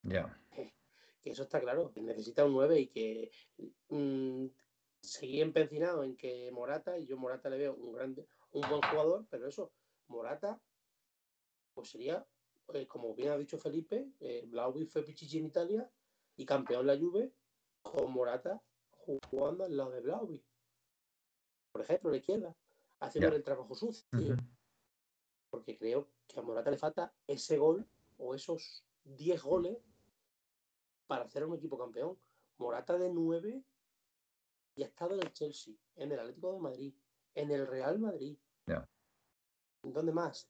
[0.02, 0.38] Ya.
[1.22, 1.92] Que eso está claro.
[1.92, 3.30] Que necesita un 9 y que
[3.90, 4.46] mm,
[5.02, 9.26] seguí empecinado en que Morata, y yo Morata le veo un grande, un buen jugador,
[9.30, 9.72] pero eso,
[10.08, 10.60] Morata,
[11.74, 12.26] pues sería,
[12.74, 14.48] eh, como bien ha dicho Felipe, eh,
[14.88, 15.90] fue Pichichi en Italia
[16.36, 17.32] y campeón la Juve
[17.82, 18.62] con Morata
[19.30, 20.44] jugando al lado de Blauvi.
[21.72, 22.56] Por ejemplo, la izquierda,
[23.00, 24.04] haciendo el trabajo sucio.
[25.50, 27.86] Porque creo que a Morata le falta ese gol
[28.18, 29.78] o esos 10 goles
[31.06, 32.18] para hacer un equipo campeón.
[32.58, 33.64] Morata de 9
[34.74, 36.94] y ha estado en el Chelsea, en el Atlético de Madrid,
[37.34, 38.36] en el Real Madrid.
[39.82, 40.46] ¿Dónde más?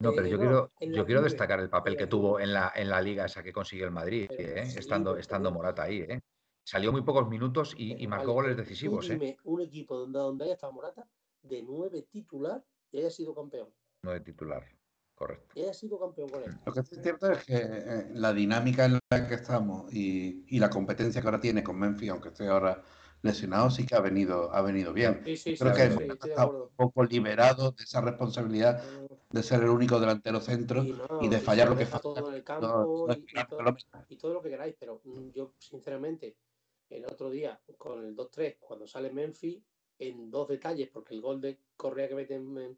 [0.00, 3.00] No, pero yo quiero, yo quiero destacar el papel que tuvo en la, en la
[3.00, 4.62] liga esa que consiguió el Madrid, ¿eh?
[4.76, 6.00] estando, estando Morata ahí.
[6.00, 6.20] ¿eh?
[6.64, 9.08] Salió muy pocos minutos y, marcó goles decisivos.
[9.10, 9.36] ¿eh?
[9.44, 11.06] Un equipo donde, donde haya estado Morata
[11.42, 13.68] de nueve titular y haya sido campeón.
[14.02, 14.64] Nueve titular,
[15.14, 15.54] correcto.
[15.54, 16.50] Y haya sido campeón con él.
[16.66, 20.58] Lo que es cierto es que eh, la dinámica en la que estamos y, y
[20.58, 22.82] la competencia que ahora tiene con Memphis, aunque esté ahora
[23.22, 25.22] lesionado sí que ha venido, ha venido bien.
[25.22, 28.82] Creo que estado un poco liberado de esa responsabilidad
[29.30, 30.84] de ser el único delantero centro
[31.20, 32.02] y, de fallar lo que falta.
[32.02, 32.66] Todo en el campo
[34.08, 36.36] y, todo, lo que queráis, pero mm, yo sinceramente
[36.90, 39.62] el otro día con el 2-3, cuando sale Memphis,
[39.98, 42.76] en dos detalles, porque el gol de Correa que mete en,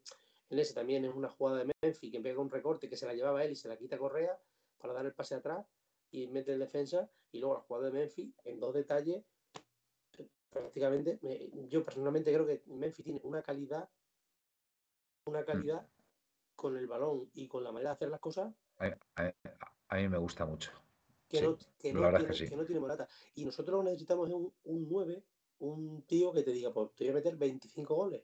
[0.49, 3.43] ese también es una jugada de Memphis que pega un recorte que se la llevaba
[3.43, 4.37] él y se la quita Correa
[4.77, 5.65] para dar el pase atrás
[6.11, 9.23] y mete en defensa y luego la jugada de Memphis en dos detalles
[10.55, 11.19] prácticamente,
[11.69, 13.89] yo personalmente creo que Memphis tiene una calidad,
[15.25, 15.45] una mm.
[15.45, 15.87] calidad
[16.55, 18.53] con el balón y con la manera de hacer las cosas.
[18.77, 20.71] A, mí me gusta mucho.
[21.27, 21.99] Que, no, tiene,
[22.79, 23.07] Morata.
[23.33, 25.23] Y nosotros necesitamos un, un 9,
[25.59, 28.23] un tío que te diga, pues te voy a meter 25 goles.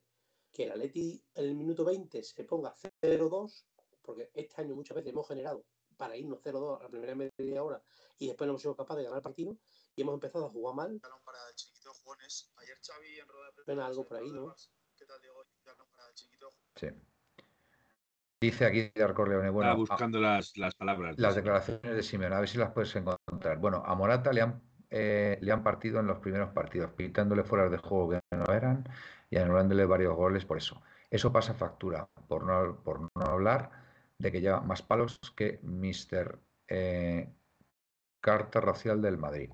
[0.53, 3.65] Que el Atleti en el minuto 20 se ponga 0-2,
[4.01, 5.65] porque este año muchas veces hemos generado
[5.97, 7.83] para irnos 0-2 a la primera media hora
[8.17, 9.57] y después no hemos sido capaces de ganar el partido
[9.95, 10.99] y hemos empezado a jugar mal.
[10.99, 11.15] Para
[11.49, 11.55] el
[12.57, 14.53] Ayer Xavi en rueda de algo por ahí, ¿no?
[14.97, 15.43] ¿Qué tal, Diego?
[15.63, 16.49] Para el chiquito.
[16.75, 16.87] Sí.
[18.41, 21.17] Dice aquí Arco Leone, bueno, buscando las, las, palabras.
[21.19, 23.59] Las declaraciones de Simeone, a ver si las puedes encontrar.
[23.59, 27.69] Bueno, a Morata le han, eh, le han partido en los primeros partidos, pitándole fuera
[27.69, 28.83] de juego que no eran
[29.29, 30.81] y anulándole varios goles por eso.
[31.09, 33.69] Eso pasa factura, por no, por no hablar
[34.17, 36.39] de que lleva más palos que Mr.
[36.67, 37.29] Eh,
[38.19, 39.51] carta Racial del Madrid.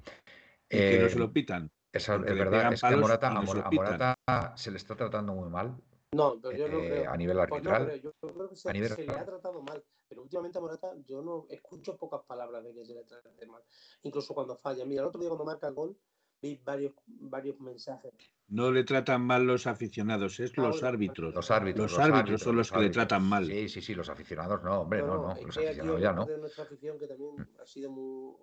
[0.69, 1.71] Y que no se lo eh, pitan.
[1.97, 4.15] Es, verdad, es que a Morata,
[4.55, 5.75] se le está tratando muy mal.
[6.13, 7.11] No, pero yo no eh, creo.
[7.11, 8.01] A nivel pues arbitral.
[8.01, 9.83] yo creo que se, le ha tratado mal.
[10.07, 13.61] Pero últimamente a Morata yo no escucho pocas palabras de que se le trate mal.
[14.03, 14.85] Incluso cuando falla.
[14.85, 15.97] Mira, el otro día cuando marca el gol,
[16.41, 18.13] vi varios, varios mensajes.
[18.47, 21.33] No le tratan mal los aficionados, es los árbitros.
[21.35, 21.91] Los árbitros.
[21.91, 23.45] Los, árbitros, son los, que le tratan mal.
[23.45, 25.35] Sí, sí, sí, los aficionados no, hombre, no, no.
[25.41, 26.25] Los aficionados ya no.
[26.25, 28.33] De nuestra afición que también ha sido muy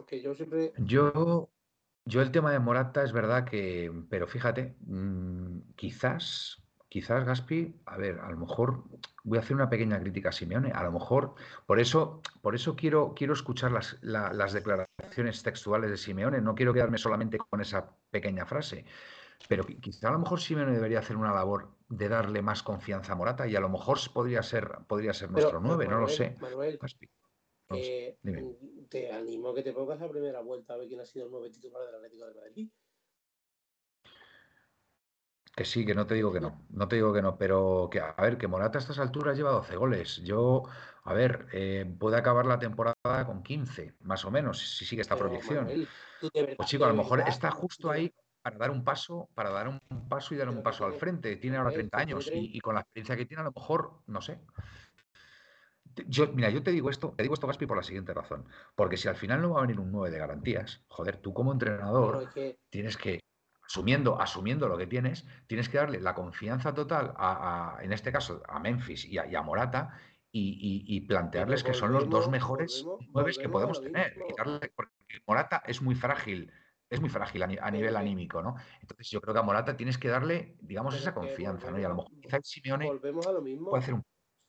[0.00, 0.72] porque yo siempre.
[0.78, 1.50] Yo,
[2.10, 7.96] yo el tema de Morata es verdad que, pero fíjate, mm, quizás, quizás Gaspi, a
[7.96, 8.82] ver, a lo mejor
[9.22, 10.72] voy a hacer una pequeña crítica a Simeone.
[10.72, 11.34] A lo mejor,
[11.66, 16.40] por eso, por eso quiero, quiero escuchar las, las declaraciones textuales de Simeone.
[16.40, 18.84] No quiero quedarme solamente con esa pequeña frase.
[19.48, 23.16] Pero quizá a lo mejor Simeone debería hacer una labor de darle más confianza a
[23.16, 26.36] Morata y a lo mejor podría ser, podría ser nuestro nueve, no lo sé.
[27.72, 31.04] Eh, mm, te animo a que te pongas la primera vuelta a ver quién ha
[31.04, 32.68] sido el nuevo titular del Atlético de Madrid.
[35.54, 38.00] Que sí, que no te digo que no, no te digo que no, pero que
[38.00, 40.16] a ver, que Morata a estas alturas lleva 12 goles.
[40.24, 40.62] Yo,
[41.04, 45.16] a ver, eh, puede acabar la temporada con 15, más o menos, si sigue esta
[45.16, 45.64] Pero, proyección.
[45.66, 45.88] Manuel,
[46.32, 48.12] verdad- Pues chico, a lo mejor verdad- está justo ahí
[48.42, 51.36] para dar un paso, para dar un paso y dar un paso al frente.
[51.36, 52.56] Tiene ahora Manuel, 30 que tiene años y, 30.
[52.56, 54.40] y con la experiencia que tiene, a lo mejor, no sé.
[56.06, 58.46] Yo, mira, yo te digo esto, te digo esto, Gaspi, por la siguiente razón.
[58.74, 61.52] Porque si al final no va a venir un 9 de garantías, joder, tú como
[61.52, 63.20] entrenador Claro, es que tienes que,
[63.62, 68.12] asumiendo, asumiendo lo que tienes, tienes que darle la confianza total a, a- en este
[68.12, 69.98] caso, a Memphis y a, y a Morata
[70.32, 74.14] y, y- y plantearles que son los dos mejores nueves que podemos tener.
[74.76, 74.92] porque
[75.26, 76.52] Morata es muy frágil,
[76.88, 78.54] es muy frágil a, ni- a Pero nivel anímico, ¿no?
[78.80, 81.78] Entonces yo creo que a Morata tienes que darle, digamos, Pero esa confianza, ¿no?
[81.80, 83.70] Y a lo mejor quizás Simeone volvemos a lo mismo.
[83.70, 84.02] puede hacer un...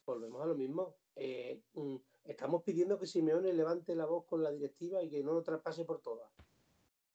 [0.06, 1.01] Volvemos a lo mismo.
[1.16, 1.96] Eh, mm,
[2.26, 5.86] estamos pidiendo que Simeone levante la voz con la directiva y que no lo traspase
[5.86, 6.30] por todas.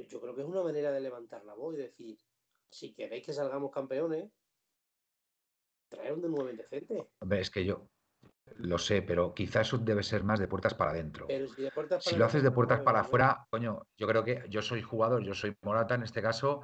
[0.08, 2.18] Yo creo que es una manera de levantar la voz y decir,
[2.70, 4.30] si queréis que salgamos campeones,
[5.88, 7.08] traer un de nuevo indecente.
[7.30, 7.88] Es que yo
[8.58, 11.26] lo sé, pero quizás eso debe ser más de puertas para adentro.
[11.26, 14.24] Pero si de puertas Si para lo haces de puertas para afuera, coño, yo creo
[14.24, 16.62] que yo soy jugador, yo soy Morata en este caso,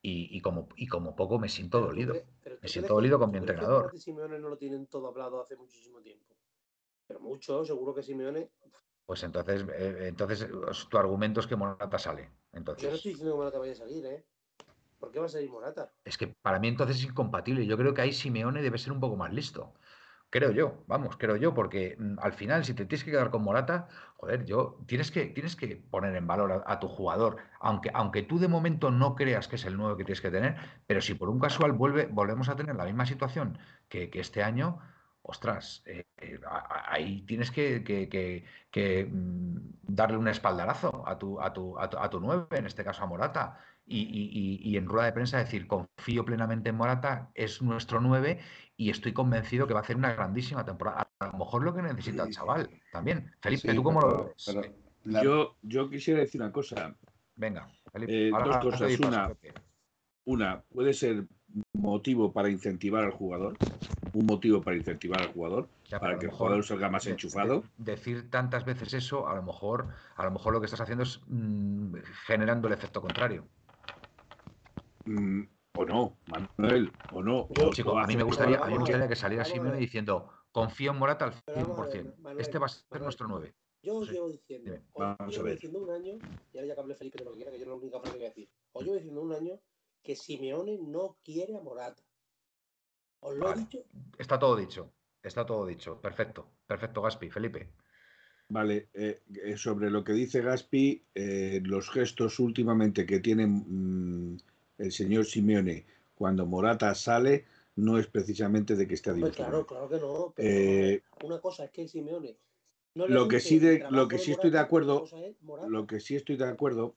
[0.00, 2.14] y, y como, y como poco me siento dolido.
[2.42, 3.96] pero Me siento dolido con mi que entrenador.
[3.98, 6.37] Simeone no lo tienen todo hablado hace muchísimo tiempo.
[7.08, 8.52] Pero mucho, seguro que Simeone.
[9.06, 10.46] Pues entonces, eh, entonces
[10.90, 12.24] tu argumento es que Morata sale.
[12.24, 14.26] Yo no Entonces, estoy diciendo que Morata vaya a salir, ¿eh?
[14.98, 15.92] ¿Por qué va a salir Morata?
[16.04, 17.66] es que para mí entonces es incompatible.
[17.66, 19.74] Yo creo que ahí Simeone debe ser un poco más listo.
[20.30, 23.42] Creo yo, vamos, creo yo, porque mm, al final, si te tienes que quedar con
[23.42, 27.90] Morata, joder, yo tienes que, tienes que poner en valor a, a tu jugador, aunque,
[27.94, 30.56] aunque tú de momento no creas que es el nuevo que tienes que tener,
[30.86, 34.42] pero si por un casual vuelve, volvemos a tener la misma situación que, que este
[34.42, 34.80] año,
[35.38, 36.40] ostras, eh, eh,
[36.86, 41.90] ahí tienes que, que- que- que, mm, darle un espaldarazo a tu, a tu, a
[41.90, 45.04] tu, a tu nueve, en este caso a Morata, y, y- y- y en rueda
[45.06, 48.38] de prensa decir, confío plenamente en Morata, es nuestro nueve
[48.76, 51.10] y estoy convencido que va a hacer una grandísima temporada.
[51.20, 53.30] A lo mejor lo que necesita el chaval también.
[53.42, 54.44] Felipe, Sí, ¿tú cómo lo ves?
[54.46, 54.62] pero
[55.04, 56.94] la- Yo, yo quisiera decir una cosa.
[57.36, 58.28] Venga, Felipe.
[58.28, 58.98] Eh, ahora- dos cosas.
[59.00, 59.30] Una.
[60.24, 61.24] Una, puede ser
[61.72, 63.56] motivo para incentivar al jugador,
[64.18, 67.12] un motivo para incentivar al jugador, Ya, para que el mejor jugador salga más de-
[67.12, 67.62] enchufado.
[67.76, 71.04] de- decir tantas veces eso, a lo mejor, a lo mejor lo que estás haciendo
[71.04, 71.94] es mm,
[72.26, 73.46] generando el efecto contrario.
[75.04, 75.42] Mm,
[75.74, 77.48] o no, Manuel, o no.
[77.50, 79.78] Yo, o- Chico, o a mí me gustaría, a mí me gustaría que saliera Simeone
[79.78, 82.14] diciendo, confío en Morata al Pero vamos a ver, 100%.
[82.18, 83.02] Manuel, Este va a ser Manuel.
[83.04, 83.54] nuestro 9.
[83.80, 84.14] Yo os Sí.
[84.14, 84.84] llevo diciendo, Dime.
[84.92, 85.54] os Vamos a llevo ver.
[85.54, 86.14] diciendo un año,
[86.52, 88.00] y ahora ya que hable Felipe de lo que quiera, que yo es la única
[88.00, 88.48] frase que voy a decir.
[88.72, 89.60] Os llevo diciendo un año
[90.02, 92.02] que Simeone no quiere a Morata.
[93.20, 93.60] Os lo Vale.
[93.62, 93.84] he dicho.
[94.18, 94.92] Está todo dicho.
[95.22, 96.00] Está todo dicho.
[96.00, 96.48] Perfecto.
[96.66, 97.30] Perfecto, Gaspi.
[97.30, 97.68] Felipe.
[98.50, 104.38] Vale, eh, eh, sobre lo que dice Gaspi, eh, los gestos últimamente que tiene mm,
[104.78, 107.44] el señor Simeone cuando Morata sale
[107.76, 109.66] no es precisamente de que esté Hombre, dilucionado.
[109.66, 110.32] claro, claro que no.
[110.34, 112.36] Pero Eh, una cosa es que Simeone.
[112.94, 115.04] no lo que sí de- lo que sí estoy de acuerdo-.
[115.68, 116.96] Lo que sí estoy de acuerdo,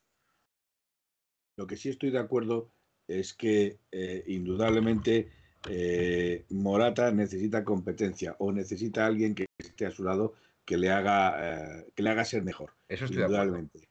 [1.58, 2.70] lo que sí estoy de acuerdo
[3.08, 5.30] es que eh, indudablemente
[5.70, 10.34] eh, Morata necesita competencia o necesita alguien que esté a su lado
[10.66, 12.72] que le haga eh, que le haga ser mejor.
[12.88, 13.22] Eso estoy.
[13.22, 13.88] Indudablemente.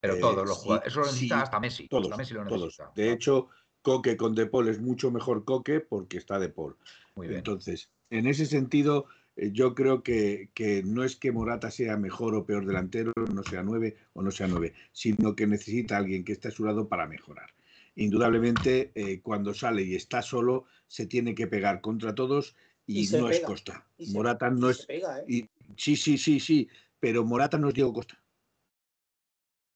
[0.00, 0.92] Pero eh, todos los sí, jugadores.
[0.92, 1.88] Eso lo necesita sí, hasta Messi.
[1.88, 2.80] todos, Hasta Messi lo todos.
[2.94, 3.48] De hecho,
[3.82, 6.76] Coque con De Paul es mucho mejor Coque porque está De Paul.
[7.14, 7.38] Muy bien.
[7.38, 12.46] Entonces, en ese sentido, yo creo que, que no es que Morata sea mejor o
[12.46, 16.48] peor delantero, no sea nueve o no sea nueve, sino que necesita alguien que esté
[16.48, 17.50] a su lado para mejorar.
[17.96, 22.54] Indudablemente, eh, cuando sale y está solo, se tiene que pegar contra todos
[22.86, 23.40] y, no es.
[23.40, 23.86] Costa.
[23.96, 24.84] Y Morata no es.
[24.84, 25.24] pega, ¿eh?
[25.26, 26.68] y- sí, sí, sí, sí,
[27.00, 28.22] pero Morata no es Diego Costa.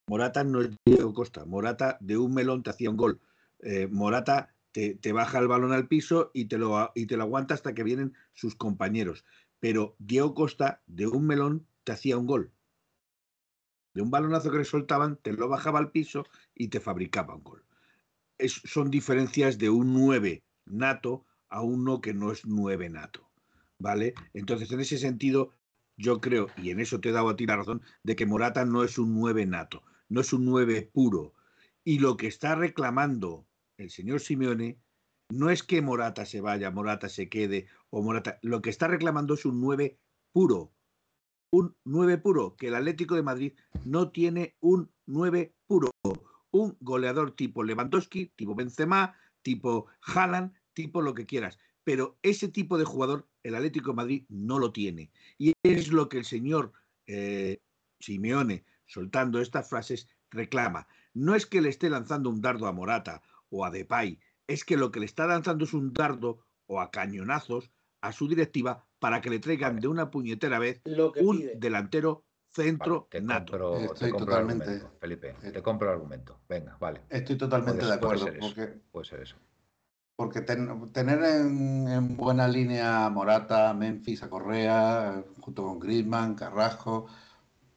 [0.06, 1.46] Morata no es Diego Costa.
[1.46, 3.20] Morata de un melón te hacía un gol.
[3.60, 7.22] Eh, Morata te, te baja el balón al piso y te, lo, y te lo
[7.22, 9.24] aguanta hasta que vienen sus compañeros.
[9.60, 12.52] Pero Diego Costa de un melón te hacía un gol.
[13.94, 17.44] De un balonazo que le soltaban, te lo bajaba al piso y te fabricaba un
[17.44, 17.64] gol.
[18.48, 23.28] Son diferencias de un 9 nato a uno que no es 9 nato.
[23.78, 24.14] ¿Vale?
[24.34, 25.52] Entonces, en ese sentido,
[25.96, 28.64] yo creo, y en eso te he dado a ti la razón, de que Morata
[28.64, 31.34] no es un 9 nato, no es un 9 puro.
[31.84, 33.46] Y lo que está reclamando
[33.78, 34.78] el señor Simeone
[35.30, 38.38] no es que Morata se vaya, Morata se quede o Morata.
[38.42, 39.98] Lo que está reclamando es un 9
[40.32, 40.72] puro.
[41.52, 43.52] Un 9 puro, que el Atlético de Madrid
[43.84, 45.90] no tiene un 9 puro.
[46.50, 51.58] Un goleador tipo Lewandowski, tipo Benzema, tipo Haaland, tipo lo que quieras.
[51.84, 55.10] Pero ese tipo de jugador el Atlético de Madrid no lo tiene.
[55.38, 56.72] Y es lo que el señor
[57.06, 57.60] eh,
[58.00, 60.86] Simeone, soltando estas frases, reclama.
[61.14, 64.76] No es que le esté lanzando un dardo a Morata o a Depay, es que
[64.76, 67.70] lo que le está lanzando es un dardo o a cañonazos
[68.00, 70.80] a su directiva para que le traigan de una puñetera vez
[71.20, 73.52] un delantero centro te nato.
[73.52, 76.40] Compro, Estoy te compro totalmente- el argumento, Felipe, eh, te compro el argumento.
[76.48, 77.00] Venga, vale.
[77.08, 78.32] Estoy totalmente Puede- de puede acuerdo.
[78.54, 79.36] ser eso, Puede ser eso.
[80.16, 86.34] porque ten- tener en, en buena línea a Morata, Memphis, a Correa, junto con Griezmann,
[86.34, 87.06] Carrasco,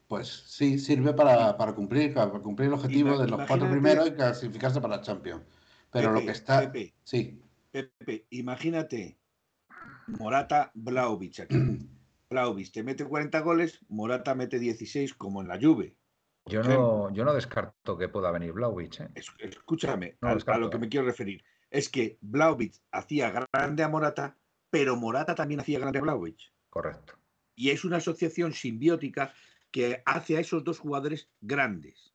[0.10, 4.08] pues sí, sirve para, para cumplir, para cumplir el objetivo Ima- de los cuatro primeros
[4.08, 5.42] y clasificarse para la Champions.
[5.92, 6.60] Pero lo que está.
[6.62, 7.40] Pepe, Sí,
[7.72, 9.18] Pepe, imagínate
[10.08, 11.56] Morata Blaovic aquí.
[12.34, 15.96] Blaovic te mete 40 goles, Morata mete 16 como en la Juve.
[16.48, 19.00] Yo no, yo no descarto que pueda venir Blaovic.
[19.02, 19.10] ¿eh?
[19.16, 20.80] Es- Escúchame, No, a- a, descarto, lo que ¿eh?
[20.80, 24.38] me quiero referir es que Blaovic hacía grande a Morata,
[24.70, 26.52] pero Morata también hacía grande a Blaovic.
[26.70, 27.14] Correcto.
[27.56, 29.32] Y es una asociación simbiótica
[29.72, 32.14] que hace a esos dos jugadores grandes.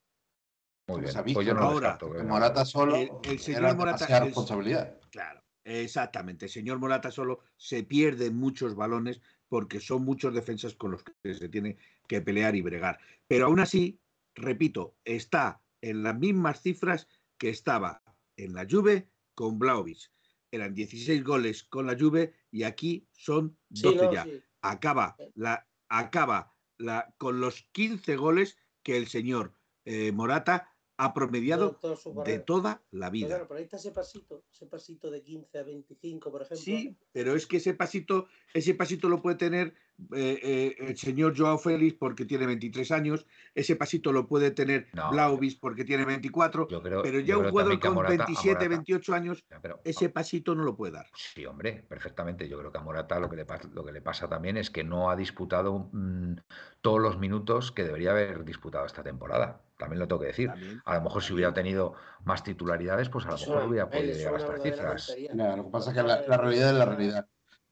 [0.88, 1.34] Muy Como bien.
[1.34, 2.32] Pues yo no descarto Ahora, que venga.
[2.34, 4.98] Morata solo El- el señor era Morata responsabilidad.
[5.10, 6.46] Claro, exactamente.
[6.46, 11.34] El señor Morata solo se pierde muchos balones porque son muchos defensas con los que
[11.34, 11.76] se tiene
[12.07, 12.99] que pelear y bregar.
[13.26, 14.01] Pero aún así,
[14.34, 18.03] repito, está en las mismas cifras que estaba
[18.36, 20.11] en la Juve con Blaovic.
[20.51, 24.24] Eran 16 goles con la Juve y aquí son 12 Sí, no, ya.
[24.24, 24.42] sí.
[24.62, 31.76] Acaba, la, acaba la, con los 15 goles que el señor eh, Morata ha promediado
[31.76, 33.26] Todo- todo de toda la Pero vida.
[33.28, 36.62] claro, pero ahí está ese pasito, ese pasito de 15 a 25, por ejemplo.
[36.62, 39.74] Sí, pero es que ese pasito, ese pasito lo puede tener
[40.14, 44.86] eh, eh, el señor Joao Félix porque tiene 23 años, ese pasito lo puede tener
[44.92, 48.14] No, Blaovic porque tiene 24, Yo creo, pero yo ya un creo jugador con Morata-
[48.14, 51.07] a 27, Morata- 28 años, Ya, pero- ese pasito no lo puede dar.
[51.14, 52.49] Sí, hombre, perfectamente.
[52.49, 54.84] Yo creo que a Morata lo que le, lo que le pasa también es que
[54.84, 56.34] no ha disputado mm,
[56.80, 59.62] todos los minutos que debería haber disputado esta temporada.
[59.78, 60.49] También lo tengo que decir.
[60.49, 60.80] También.
[60.84, 61.94] A lo mejor si hubiera tenido
[62.24, 65.16] más titularidades, pues a lo mejor hubiera podido llegar a estas cifras.
[65.34, 67.28] lo que pasa es que la, la realidad es la realidad.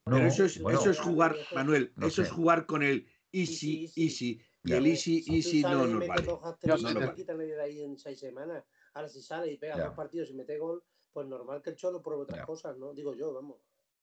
[0.07, 2.35] Pero No, eso es, bueno, eso es jugar, Manuel, no eso es sé.
[2.35, 6.25] jugar con el Easy, easy, easy, y el easy, Si easy no nos vale.
[6.25, 8.65] Yo no que- quitan de ahí en seis semanas.
[8.95, 9.87] Ahora, si sale y pega Ya.
[9.87, 12.47] dos partidos y mete gol, pues normal que el Cholo pruebe otras Ya.
[12.47, 12.95] cosas, ¿no?
[12.95, 13.59] Digo yo, vamos.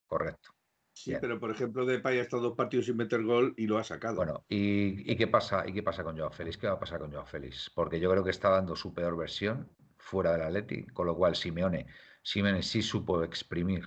[0.05, 0.49] correcto.
[0.93, 1.21] Sí, Bien.
[1.21, 4.17] pero por ejemplo, Depay ha estado dos partidos sin meter gol y lo ha sacado.
[4.17, 5.63] Bueno, ¿y, y qué pasa?
[5.67, 6.57] ¿Y qué pasa con Joao Félix?
[6.57, 7.71] ¿Qué va a pasar con Joao Félix?
[7.73, 11.35] Porque yo creo que está dando su peor versión fuera del Atleti, con lo cual
[11.35, 11.87] Simeone,
[12.21, 13.85] Simeone sí supo exprimir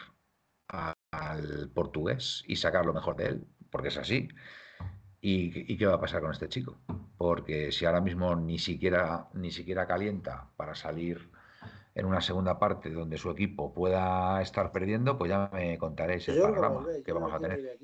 [1.19, 4.29] al portugués y sacar lo mejor de él, porque es así.
[5.21, 6.79] ¿Y, y qué va a pasar con este chico?
[7.17, 11.31] Porque si ahora mismo ni siquiera, ni siquiera calienta para salir
[11.97, 16.41] en una segunda parte donde su equipo pueda estar perdiendo, pues ya me contaréis el
[16.41, 17.79] panorama que vamos a tener.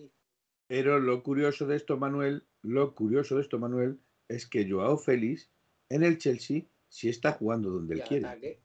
[0.67, 5.51] Pero lo curioso de esto, Manuel, lo curioso de esto, Manuel, es que Joao Félix
[5.89, 8.61] en el Chelsea sí está jugando donde él quiere.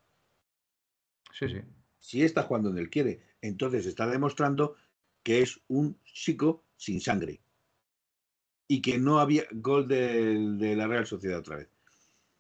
[1.32, 1.62] sí.
[2.00, 3.22] Sí está jugando donde él quiere.
[3.48, 4.76] Entonces está demostrando
[5.24, 7.42] que es un chico sin sangre.
[8.68, 11.70] Y que no había gol de, la Real Sociedad otra vez.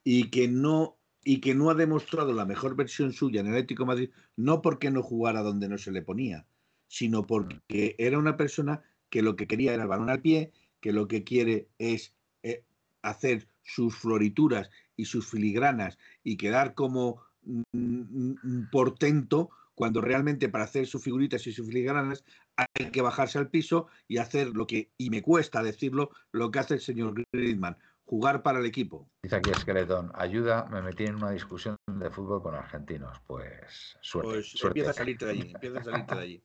[0.03, 3.83] Y que no y que no ha demostrado la mejor versión suya en el Atlético
[3.83, 6.47] de Madrid, no porque no jugara donde no se le ponía,
[6.87, 10.93] sino porque era una persona que lo que quería era el balón al pie, que
[10.93, 12.63] lo que quiere es eh,
[13.01, 20.63] hacer sus florituras y sus filigranas y quedar como mm, mm, portento cuando realmente para
[20.63, 22.23] hacer sus figuritas y sus filigranas
[22.55, 26.57] hay que bajarse al piso y hacer lo que, y me cuesta decirlo, lo que
[26.57, 29.07] hace el señor Griezmann, jugar para el equipo.
[29.21, 33.19] Dice aquí Esqueletón, ayuda, me metí en una discusión de fútbol con argentinos.
[33.27, 34.31] Pues suerte.
[34.31, 34.79] Pues suerte.
[34.79, 36.43] empieza a salirte de allí, empieza a salirte de allí.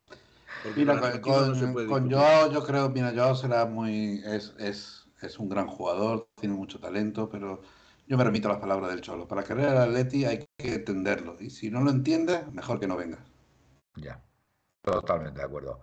[0.76, 2.10] Mira, con con.
[2.10, 6.78] Joao yo creo, mira, Joao será muy, es, es, es un gran jugador, tiene mucho
[6.78, 7.62] talento, pero
[8.12, 9.26] yo me remito a las palabras del Cholo.
[9.26, 12.94] Para querer al Atleti hay que entenderlo, y si no lo entiendes, mejor que no
[12.94, 13.20] vengas.
[13.96, 14.22] Ya,
[14.82, 15.80] totalmente de acuerdo.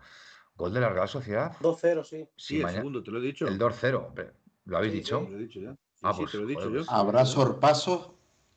[0.55, 1.53] Gol de la Real Sociedad.
[1.59, 2.17] 2-0, sí.
[2.17, 3.47] Sí, Sí, el mañana- segundo, te lo he dicho.
[3.47, 4.33] El 2-0, hombre.
[4.65, 5.21] ¿Lo habéis Sí, dicho?
[5.23, 5.71] Te lo he dicho ya.
[5.71, 6.79] Sí, Ah, sí, pues, te lo he dicho joder, yo.
[6.85, 8.11] pues, ¿Habrá sorpasos?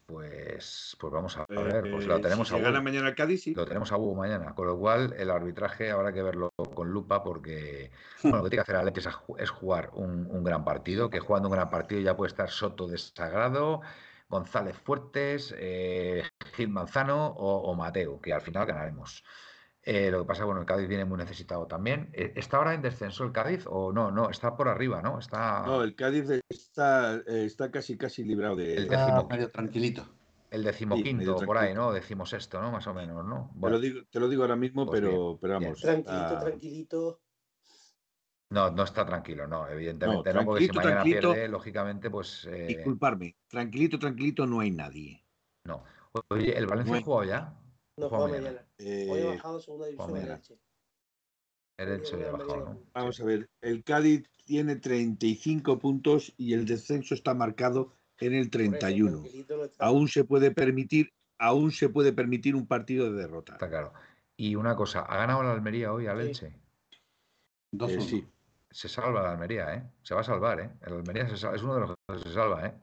[0.06, 3.14] Pues, pues vamos a Eh, ver, pues lo eh, tenemos si a gana mañana el
[3.14, 3.54] Cádiz, sí.
[3.54, 7.22] Lo tenemos a Hugo mañana, con lo cual el arbitraje habrá que verlo con lupa
[7.22, 7.90] porque
[8.22, 11.08] bueno, lo que tiene que hacer Atleti es, ju- es jugar un, un gran partido,
[11.08, 13.80] que jugando un gran partido ya puede estar Soto desagrado,
[14.28, 16.24] González Fuertes, eh,
[16.54, 19.24] Gil Manzano o, o Mateo, que al final ganaremos.
[19.84, 22.10] Eh, lo que pasa, bueno, el Cádiz viene muy necesitado también.
[22.12, 24.12] Eh, ¿Está ahora en descenso el Cádiz o no?
[24.12, 25.18] No, está por arriba, ¿no?
[25.18, 28.74] Está No, el Cádiz está, eh, está casi casi librado de.
[28.76, 28.88] El
[29.28, 30.06] medio tranquilito.
[30.50, 31.74] el decimoquinto, por ahí.
[31.74, 31.92] ¿no?
[31.92, 32.70] Decimosexto, ¿no?
[32.70, 33.34] Más o menos, ¿no?
[33.34, 35.80] lo Bueno, digo, te lo digo ahora mismo, Pues pero, pero vamos.
[35.80, 37.20] Tranquilito, está- tranquilito.
[38.50, 41.32] no, no está tranquilo, no, evidentemente No, no, porque si tranquilito, mañana tranquilito.
[41.32, 45.24] pierde, lógicamente, pues eh, Disculparme, tranquilito, tranquilito, no hay nadie.
[45.64, 45.82] no.
[46.28, 47.02] Oye, ¿el Valencia Bueno.
[47.02, 47.54] ha jugado ya?
[47.96, 48.66] No, Juega mañana.
[48.78, 50.36] Hoy ha Eh, bajado segunda división mañana.
[50.36, 50.58] leche.
[51.78, 52.82] El Elche había bajado, ¿no?
[52.94, 58.50] Vamos a ver, el Cádiz tiene 35 puntos y el descenso está marcado en el
[58.50, 59.24] 31.
[59.78, 63.54] Aún se puede permitir, aún se puede permitir un partido de derrota.
[63.54, 63.92] Está claro.
[64.36, 66.28] Y una cosa, ¿ha ganado la Almería hoy al Sí.
[66.28, 66.54] Elche?
[67.72, 68.26] Dos Eh, sí.
[68.70, 69.82] Se salva la Almería, ¿eh?
[70.02, 70.70] Se va a salvar, ¿eh?
[70.86, 72.74] El Almería se es uno de los que se salva, ¿eh?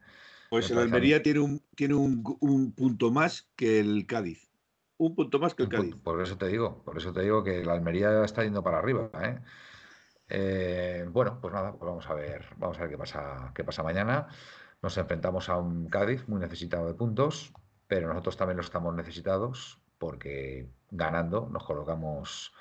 [0.50, 4.49] Pues el Almería tiene un, tiene un, un punto más que el Cádiz.
[5.00, 5.96] Un punto más que el Cádiz.
[5.96, 9.10] Por eso te digo, por eso te digo que la Almería está yendo para arriba,
[9.24, 9.40] ¿eh?
[10.28, 13.82] Eh, bueno, pues nada, pues vamos a ver, vamos a ver qué pasa, qué pasa
[13.82, 14.28] mañana.
[14.82, 17.54] Nos enfrentamos a un Cádiz muy necesitado de puntos,
[17.88, 22.54] pero nosotros también lo estamos necesitados porque ganando nos colocamos,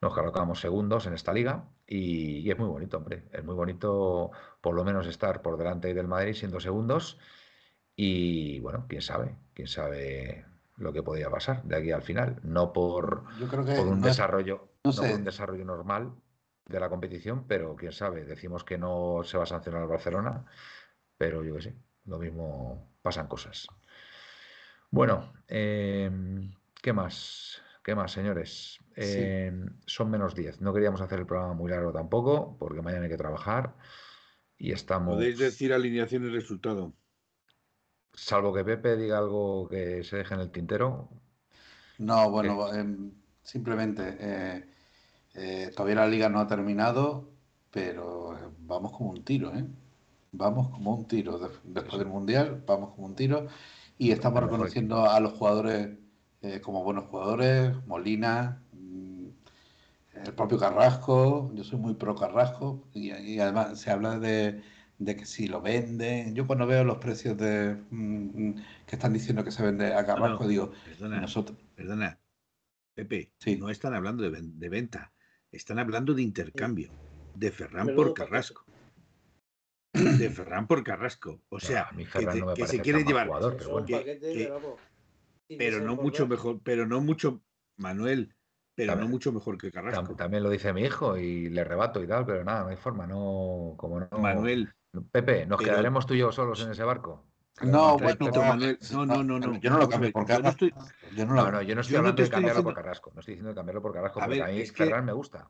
[0.00, 3.28] nos colocamos segundos en esta liga y, y es muy bonito, hombre.
[3.32, 7.20] Es muy bonito por lo menos estar por delante del Madrid siendo segundos
[7.94, 10.49] y bueno, quién sabe, quién sabe
[10.80, 12.40] lo que podría pasar de aquí al final.
[12.42, 15.14] No por, Yo creo que por un no desarrollo, no no por sé.
[15.14, 16.12] un desarrollo normal
[16.66, 20.44] de la competición, pero quién sabe, decimos que no se va a sancionar al Barcelona,
[21.16, 21.76] pero yo qué sé,
[22.06, 23.66] lo mismo pasan cosas.
[24.90, 26.52] Bueno, em,
[26.82, 27.62] ¿qué más?
[27.82, 28.78] ¿Qué más, señores?
[28.96, 30.60] Em, son menos 10.
[30.60, 33.76] No queríamos hacer el programa muy largo tampoco, porque mañana hay que trabajar
[34.58, 36.94] y estamos, Podéis decir alineación y resultado.
[38.26, 41.08] Salvo que Pepe diga algo que se deje en el tintero,
[41.98, 43.12] No, bueno, em,
[43.42, 44.64] simplemente eh,
[45.34, 47.30] eh, todavía la liga no ha terminado,
[47.70, 49.66] pero eh, vamos como un tiro, ¿eh?
[50.32, 51.38] Vamos como un tiro.
[51.38, 53.46] De- Después del Mundial, vamos como un tiro.
[53.98, 55.98] Y estamos reconociendo a los jugadores
[56.62, 59.28] como buenos jugadores, Molina, mm,
[60.14, 64.62] el propio Carrasco, yo soy muy pro Carrasco, y, y además se habla de,
[65.00, 68.54] de que si lo venden, yo cuando veo los precios de mm, mm,
[68.86, 70.48] que están diciendo que se vende a Carrasco, no.
[70.48, 72.20] digo, Perdona, nosotros, perdona.
[72.94, 73.56] Pepe, Sí.
[73.56, 75.12] no están hablando de, ven- de venta,
[75.50, 76.90] están hablando de intercambio.
[77.34, 78.12] De Ferran por.
[78.12, 78.66] Carrasco.
[79.94, 81.40] De Ferran por Carrasco.
[81.48, 83.26] O sea, a mí que, Ferran te- no me que parece se quiere llevar.
[83.26, 83.86] jugador, pero un bueno.
[83.86, 87.42] que- paquete, que- pero no mucho mejor, pero no mucho,
[87.78, 88.36] Manuel,
[88.74, 90.14] pero También- no mucho mejor que Carrasco.
[90.14, 93.06] También lo dice mi hijo y le rebato y tal, pero nada, no hay forma,
[93.06, 94.08] no, como no.
[94.18, 94.74] Manuel,
[95.12, 97.24] Pepe, ¿nos pero- quedaremos tú y yo solos en ese barco?
[97.62, 98.30] No, bueno.
[98.36, 98.78] Manuel.
[98.92, 99.60] No, no, no, no.
[99.60, 100.72] Yo no lo cambio por yo no estoy-
[101.14, 103.12] Yo no lo No, no, yo no estoy Yo hablando de estoy cambiarlo por Carrasco.
[103.14, 105.04] No estoy diciendo de cambiarlo por Carrasco, A porque ver, a mí es que- Ferran
[105.04, 105.48] me gusta.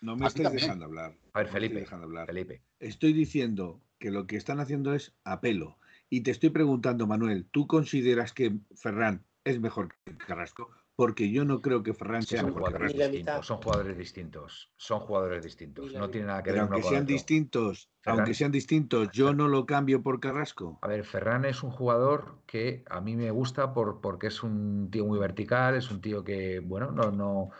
[0.00, 1.14] No me estáis dejando hablar.
[1.34, 2.26] A ver, Felipe, dejando hablar.
[2.26, 2.62] Felipe.
[2.80, 5.76] Estoy diciendo que lo que están haciendo es apelo.
[6.08, 10.70] Y te estoy preguntando, Manuel, ¿tú consideras que Ferran es mejor que Carrasco?
[10.94, 14.72] Porque yo no creo que Ferran sea son mejor jugadores la distintos, son jugadores distintos,
[14.76, 17.90] son jugadores distintos, la no tiene nada que Pero ver uno aunque con sean distintos,
[18.02, 20.78] Ferran- aunque sean distintos, yo no lo cambio por Carrasco.
[20.82, 24.90] A ver, Ferran es un jugador que a mí me gusta por, porque es un
[24.90, 27.50] tío muy vertical, es un tío que, bueno, no, no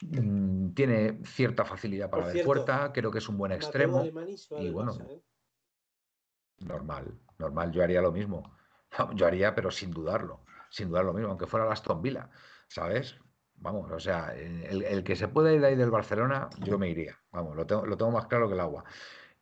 [0.00, 4.12] mm, tiene cierta facilidad para cierto, puerta, creo que es un buen extremo.
[4.54, 5.22] Y bueno, ¿eh?
[6.60, 8.42] Normal, normal, yo haría lo mismo.
[9.14, 12.28] Yo haría, pero sin dudarlo, sin dudar lo mismo, aunque fuera el Aston Villa,
[12.72, 13.16] ¿sabes?
[13.54, 16.88] Vamos, o sea, el, el que se pueda ir de ahí del Barcelona, yo me
[16.88, 17.16] iría.
[17.30, 18.84] Vamos, lo tengo, lo tengo más claro que el agua.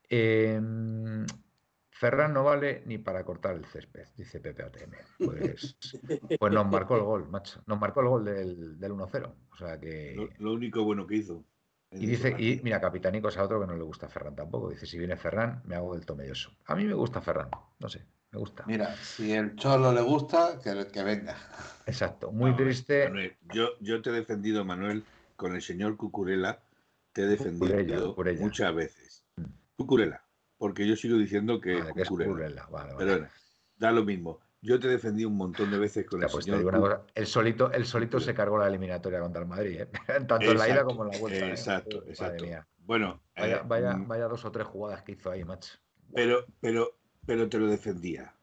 [0.09, 0.61] Eh,
[1.91, 4.93] Ferran no vale ni para cortar el césped, dice Pepe ATM.
[5.19, 5.77] Pues,
[6.39, 7.63] pues nos marcó el gol, macho.
[7.67, 9.35] Nos marcó el gol del, del 1-0.
[9.53, 10.15] O sea que.
[10.17, 11.45] Lo, lo único bueno que hizo.
[11.93, 14.71] Y dice, y mira, Capitanico es a otro que no le gusta a Ferran tampoco.
[14.71, 16.51] Dice, si viene Ferran, me hago del tomelloso.
[16.67, 18.65] A mí me gusta Ferran, no sé, me gusta.
[18.67, 21.37] Mira, si el Cholo le gusta, que, que venga.
[21.87, 23.09] Exacto, muy No, triste.
[23.09, 25.05] Manuel, yo, yo te he defendido, Manuel,
[25.37, 26.63] con el señor Cucurela,
[27.13, 28.41] te he defendido Cucurella, Cucurella.
[28.41, 29.25] muchas veces.
[29.77, 30.23] Cucurela,
[30.59, 32.31] porque yo sigo diciendo que, Vale, que es Cucurella.
[32.31, 33.07] Currela, vale, vale.
[33.07, 33.31] Perdona,
[33.77, 34.41] da lo mismo.
[34.63, 37.07] Yo te he defendido un montón de veces con Ya, el pues señor una cosa,
[37.15, 39.89] el solito, el solito se cargó la eliminatoria contra el Madrid, ¿eh?
[40.29, 41.47] tanto en la ida como en la vuelta.
[41.47, 41.51] ¿eh?
[41.51, 42.45] Exacto, Madre exacto.
[42.45, 42.69] mía.
[42.77, 45.79] Bueno, Vaya, eh, vaya, mm, vaya dos o tres jugadas que hizo ahí, macho.
[46.13, 48.35] pero, pero, pero te lo defendía.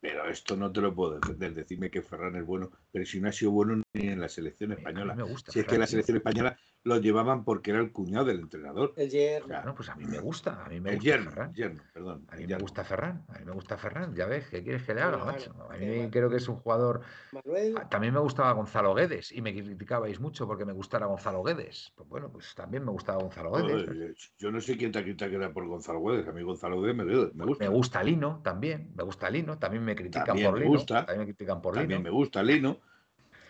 [0.00, 1.54] Pero esto no te lo puedo defender.
[1.54, 4.70] Decirme que Ferran es bueno, pero si no ha sido bueno ni en la selección
[4.70, 5.16] española.
[5.16, 5.50] me gusta.
[5.50, 8.92] Si es que Ferran, la selección española lo llevaban porque era el cuñado del entrenador.
[8.96, 11.52] El Yer, Bueno, pues a mí me gusta, a mí me El gusta yerno, Ferran.
[11.54, 12.24] yerno, perdón.
[12.28, 12.62] A mí el me yerno.
[12.62, 15.32] gusta Ferran, a mí me gusta Ferran, ya ves, ¿qué quieres que le Claro, haga,
[15.32, 15.52] macho?
[15.54, 16.10] claro, A mí va.
[16.10, 17.00] creo que es un jugador...
[17.32, 21.42] Manuel, Ah, También me gustaba Gonzalo Guedes y me criticabais mucho porque me gustara Gonzalo
[21.42, 21.92] Guedes.
[21.96, 23.86] Pues bueno, pues también me gustaba Gonzalo Guedes.
[23.86, 26.28] Joder, yo no sé quién te ha quitado que era por Gonzalo Guedes.
[26.28, 27.64] A mí Gonzalo Guedes me, me gusta.
[27.64, 30.76] Me gusta Lino también, me gusta Lino, también me critican También por me Lino.
[30.76, 31.06] gusta.
[31.06, 32.10] También me critican por También Lino.
[32.10, 32.80] me gusta Lino.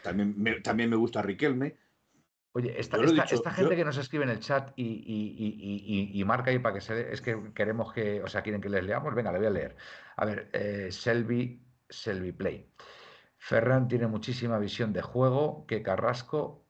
[0.04, 1.78] También me, también me gusta Riquelme.
[2.52, 6.20] Oye, esta, esta- dicho, esta gente yo- que nos escribe en el chat y, y-
[6.20, 8.84] y- marca ahí para que se es que queremos que, o sea, quieren que les
[8.84, 9.14] leamos.
[9.14, 9.76] Venga, le voy a leer.
[10.16, 12.70] A ver, eh, Selby, Selby Play.
[13.38, 16.66] Ferran tiene muchísima visión de juego, que Carrasco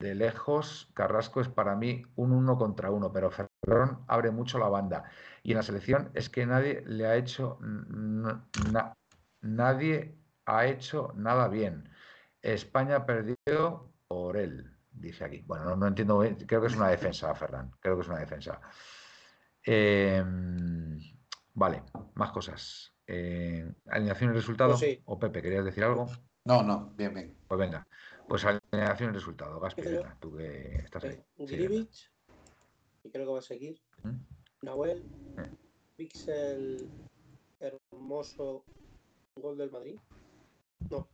[0.00, 4.68] de lejos, Carrasco es para mí un uno contra uno, pero Ferran abre mucho la
[4.68, 5.04] banda.
[5.42, 7.58] Y en la selección es que nadie le ha hecho
[9.42, 11.88] nadie ha hecho nada bien.
[12.44, 15.42] España perdió por él, dice aquí.
[15.46, 18.60] Bueno, no, entiendo, creo que es una defensa, Ferran, creo que es una defensa.
[19.62, 21.00] Em,
[21.54, 21.82] vale,
[22.14, 22.92] más cosas.
[23.06, 24.76] Eh, alineación y resultado.
[24.78, 26.06] Pues ¿O Pepe, querías decir algo?
[26.44, 27.34] No, no, bien, bien.
[27.48, 27.86] Pues venga,
[28.28, 29.58] pues alineación y resultado.
[29.58, 29.82] Gaspi,
[30.20, 31.18] tú que estás ahí.
[31.38, 32.12] Grivich,
[33.04, 33.80] y creo que va a seguir.
[34.02, 34.66] ¿Mm?
[34.66, 35.02] Nahuel,
[35.36, 35.96] ¿Mm?
[35.96, 36.90] Pixel
[37.58, 38.64] hermoso,
[39.36, 39.98] gol del Madrid.
[40.90, 41.08] No.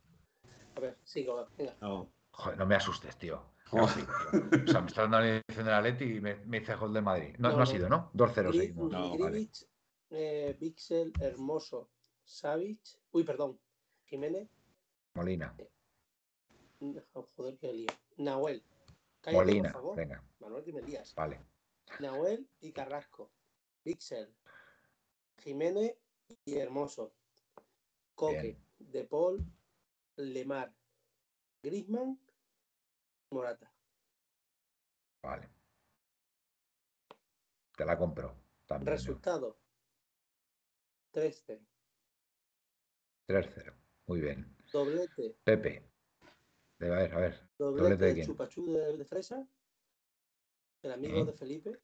[0.75, 1.75] A ver, sigo, venga.
[1.81, 2.11] No.
[2.31, 3.43] Joder, no me asustes, tío.
[3.71, 6.93] o sea, me está dando la edición de la Leti y me, me dice gol
[6.93, 7.35] del Madrid.
[7.39, 8.11] No, no, ha sido, ¿no?
[8.13, 8.91] 2-0 seguimos.
[8.91, 9.65] No, Grivich,
[10.09, 11.89] eh, Pixel, Hermoso,
[12.23, 13.59] Savic, uy, perdón,
[14.05, 14.49] Jiménez.
[15.13, 15.55] Molina.
[15.57, 15.69] Eh,
[17.35, 17.89] joder, qué lío.
[18.17, 18.63] Nahuel.
[19.21, 19.97] Cállate, Molina, por favor.
[19.97, 20.23] venga.
[20.39, 21.13] Manuel que me lías.
[21.15, 21.39] Vale.
[21.99, 23.31] Nahuel y Carrasco.
[23.83, 24.33] Pixel,
[25.39, 25.95] Jiménez
[26.45, 27.13] y Hermoso.
[28.15, 29.43] Coque, De Paul,
[30.17, 30.73] Lemar,
[31.63, 32.19] Grisman,
[33.31, 33.71] Morata.
[35.23, 35.49] Vale.
[37.75, 38.35] Te la compro.
[38.65, 39.57] También, Resultado.
[41.13, 41.59] 3-0.
[43.27, 43.73] 3-0.
[44.07, 44.55] Muy bien.
[44.71, 45.37] Doblete.
[45.43, 45.89] Pepe.
[46.79, 47.49] A ver, a ver.
[47.57, 48.25] Doblete, Doblete de?
[48.25, 49.47] Chupachú de, de, Fresa.
[50.81, 51.81] El amigo de Felipe.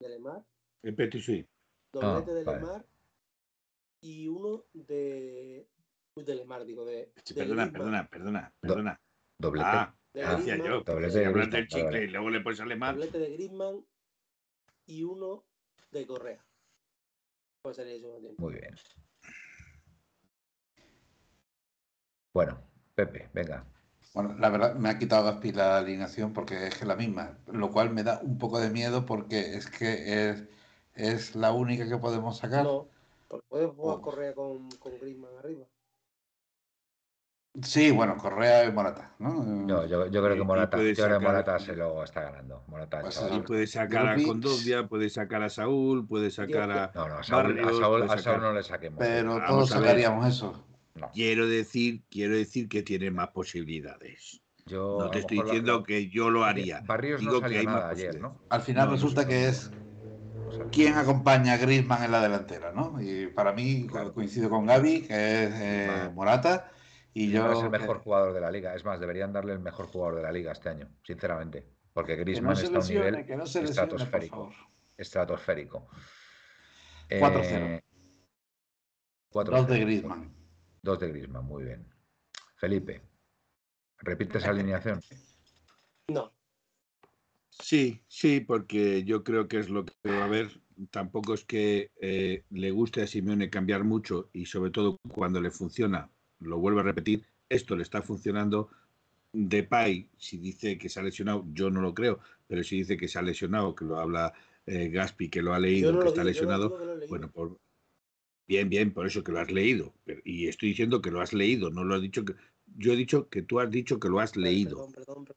[0.00, 0.44] De Lemar.
[0.82, 1.48] El Petit sí.
[1.92, 2.60] Doblete ah, de vale.
[2.60, 2.86] Lemar.
[4.00, 5.68] Y uno de.
[6.18, 7.12] Uy, de Lemar, digo, de.
[7.22, 9.00] Sí, perdona, de perdona, perdona, perdona.
[9.38, 9.68] Doblete.
[9.68, 10.80] Ah, decía yo.
[10.80, 12.96] Doblete de Griezmann, del chicle y luego le pones a Lemar.
[12.96, 13.86] Doblete de Griezmann
[14.86, 15.44] y uno
[15.92, 16.44] de Correa.
[18.38, 18.74] Muy bien.
[22.34, 22.60] Bueno,
[22.96, 23.64] Pepe, venga.
[24.12, 27.90] Bueno, la verdad me ha quitado Gaspi la alineación porque es la misma, lo cual
[27.90, 30.48] me da un poco de miedo porque es que es,
[30.94, 32.64] es la única que podemos sacar.
[32.64, 32.88] No,
[33.28, 35.66] porque puedes jugar Correa con, con Griezmann arriba.
[37.62, 39.66] Sí, bueno, Correa y Morata, ¿no?
[39.66, 42.62] yo, yo, creo que Morata, yo creo que Morata se lo está ganando.
[42.68, 46.92] Morata, pues puede sacar a Condovia, puede sacar a Saúl, puede sacar a.
[46.94, 48.98] No, no, a Saúl, a Saúl, a Saúl no le saquemos.
[48.98, 50.64] Pero todos sacaríamos eso.
[51.12, 54.40] Quiero decir, quiero decir que tiene más posibilidades.
[54.66, 56.82] Yo, no te estoy diciendo que yo lo haría.
[56.86, 58.36] Barrios Digo no que hay nada ayer, ¿no?
[58.50, 59.70] Al final resulta que es
[60.70, 63.00] quién acompaña a Griezmann en la delantera, ¿no?
[63.00, 66.70] Y para mí coincido con Gaby, que es eh, Morata
[67.14, 68.74] y yo es el mejor jugador de la liga.
[68.74, 71.66] Es más, deberían darle el mejor jugador de la liga este año, sinceramente.
[71.92, 74.52] Porque Griezmann está a un nivel estratosférico.
[74.96, 75.88] Estratosférico.
[77.10, 77.82] 4-0.
[79.30, 80.34] 4 Dos de Griezmann.
[80.82, 81.86] Dos de Griezmann, muy bien.
[82.56, 83.02] Felipe,
[83.98, 85.00] ¿repites esa alineación?
[86.08, 86.32] No.
[87.50, 90.62] Sí, sí, porque yo creo que es lo que va a haber.
[90.90, 95.50] Tampoco es que eh, le guste a Simeone cambiar mucho y sobre todo cuando le
[95.50, 98.70] funciona, lo vuelvo a repetir, esto le está funcionando.
[99.32, 103.08] Depay, si dice que se ha lesionado, yo no lo creo, pero si dice que
[103.08, 104.32] se ha lesionado, que lo habla
[104.66, 106.78] eh, Gaspi, que lo ha leído, que está lesionado,
[107.08, 107.58] bueno, por,
[108.46, 109.94] bien, bien, por eso que lo has leído.
[110.24, 112.34] y estoy diciendo que lo has leído, no lo he dicho que.
[112.76, 114.88] Yo he dicho que tú has dicho que lo has leído.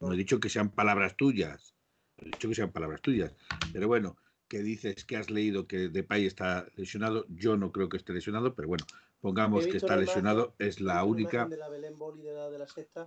[0.01, 1.73] No he dicho que sean palabras tuyas.
[2.17, 3.33] He dicho que sean palabras tuyas.
[3.71, 4.17] Pero bueno,
[4.51, 8.53] que dices que has leído que Depay está lesionado, yo no creo que esté lesionado,
[8.53, 8.85] pero bueno,
[9.21, 11.45] pongamos que está lesionado, es la única.
[11.45, 13.05] De la Belén Boli de la, de la sexta,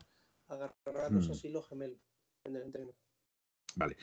[0.48, 1.32] agarrados mm.
[1.32, 1.98] así los gemelos
[2.44, 2.92] en el entreno.
[3.74, 3.96] Vale.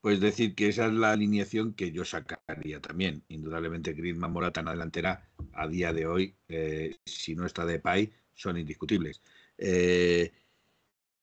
[0.00, 3.24] Pues decir que esa es la alineación que yo sacaría también.
[3.28, 7.78] Indudablemente, Griezmann Morata en la delantera, a día de hoy, eh, si no está de
[7.78, 9.22] Pay, son indiscutibles.
[9.56, 10.32] Eh,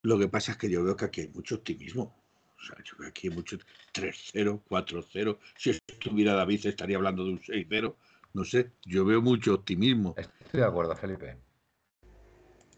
[0.00, 2.24] lo que pasa es que yo veo que aquí hay mucho optimismo.
[2.58, 3.58] O sea, yo veo aquí hay mucho
[3.92, 5.38] 3-0, 4-0.
[5.58, 7.94] Si estuviera David, estaría hablando de un 6-0
[8.32, 10.14] no sé, yo veo mucho optimismo.
[10.16, 11.36] Estoy de acuerdo, Felipe.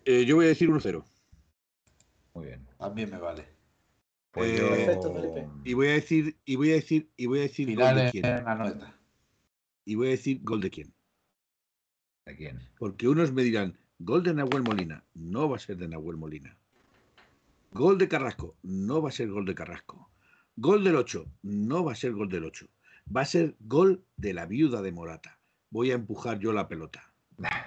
[0.05, 1.05] Eh, yo voy a decir 1-0.
[2.35, 2.67] Muy bien.
[2.79, 3.47] También me vale.
[4.31, 4.69] Pues yo...
[4.69, 5.49] Perfecto, Felipe.
[5.65, 8.23] Y voy a decir, y voy a decir, y voy a decir gol de quién.
[8.23, 8.99] La
[9.85, 10.95] y voy a decir gol de quién.
[12.25, 12.61] ¿De quién?
[12.79, 15.05] Porque unos me dirán, gol de Nahuel Molina.
[15.15, 16.57] No va a ser de Nahuel Molina.
[17.73, 18.57] Gol de Carrasco.
[18.63, 20.11] No va a ser gol de Carrasco.
[20.57, 21.27] Gol del 8.
[21.43, 22.67] No va a ser gol del 8.
[23.15, 25.42] Va a ser gol de la viuda de Morata
[25.73, 27.03] voy a empujar yo la pelota.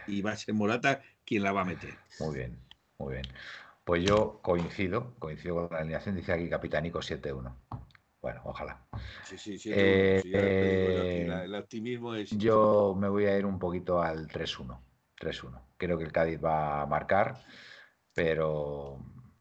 [0.07, 1.95] Y va a ser Morata quien la va a meter.
[2.19, 2.57] Muy bien,
[2.97, 3.25] muy bien.
[3.83, 7.53] Pues yo coincido, coincido con la alineación, dice aquí Capitánico 7-1.
[8.21, 8.87] Bueno, ojalá.
[9.23, 9.71] Sí, sí, sí.
[9.73, 10.21] Eh,
[11.43, 12.31] el optimismo es.
[12.31, 14.79] Yo me voy a ir un poquito al 3-1.
[15.19, 15.61] 3-1.
[15.77, 17.37] Creo que el Cádiz va a marcar,
[18.13, 18.97] pero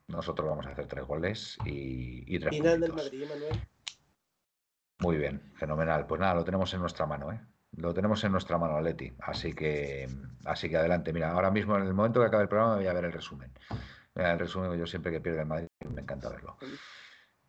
[0.09, 2.93] nosotros vamos a hacer tres goles y, y tres Final del.
[2.93, 3.61] Madrid, Manuel.
[5.01, 6.07] Muy bien, fenomenal.
[6.07, 7.41] Pues nada, lo tenemos en nuestra mano, ¿eh?
[7.77, 9.13] Lo tenemos en nuestra mano, Leti.
[9.21, 10.09] Así que,
[10.45, 11.13] así que adelante.
[11.13, 13.53] Mira, ahora mismo, en el momento que acabe el programa, voy a ver el resumen.
[14.15, 16.57] Mira, el resumen que yo siempre que pierdo el Madrid, me encanta verlo.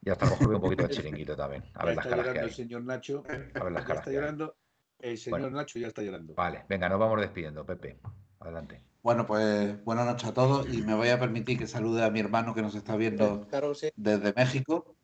[0.02, 1.64] Y hasta a lo mejor veo un poquito de chiringuito también.
[1.76, 2.54] A Ya ver las caras que llorando el hay.
[2.56, 3.24] señor Nacho.
[3.54, 4.16] A ver las Ya caras está que hay.
[4.16, 4.56] llorando.
[5.00, 5.56] El señor Bueno.
[5.58, 6.34] Nacho ya está llorando.
[6.36, 8.00] Vale, venga, nos vamos despidiendo, Pepe.
[8.40, 8.82] Adelante.
[9.04, 12.20] Bueno, pues buenas noches a todos y me voy a permitir que salude a mi
[12.20, 13.90] hermano que nos está viendo Claro que sí.
[13.96, 14.95] desde México.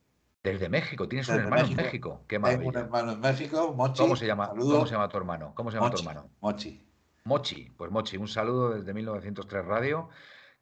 [0.44, 2.26] Desde México, tienes un hermano en México.
[2.28, 2.80] Qué Tengo un maravilla.
[2.80, 4.02] hermano en México, Mochi.
[4.02, 4.50] ¿Cómo se llama?
[4.50, 5.54] ¿Cómo se llama tu hermano?
[5.56, 6.30] ¿Cómo se llama tu Mochi, hermano?
[6.42, 6.88] Mochi.
[7.26, 10.10] Mochi, pues Mochi, un saludo desde 1903 Radio.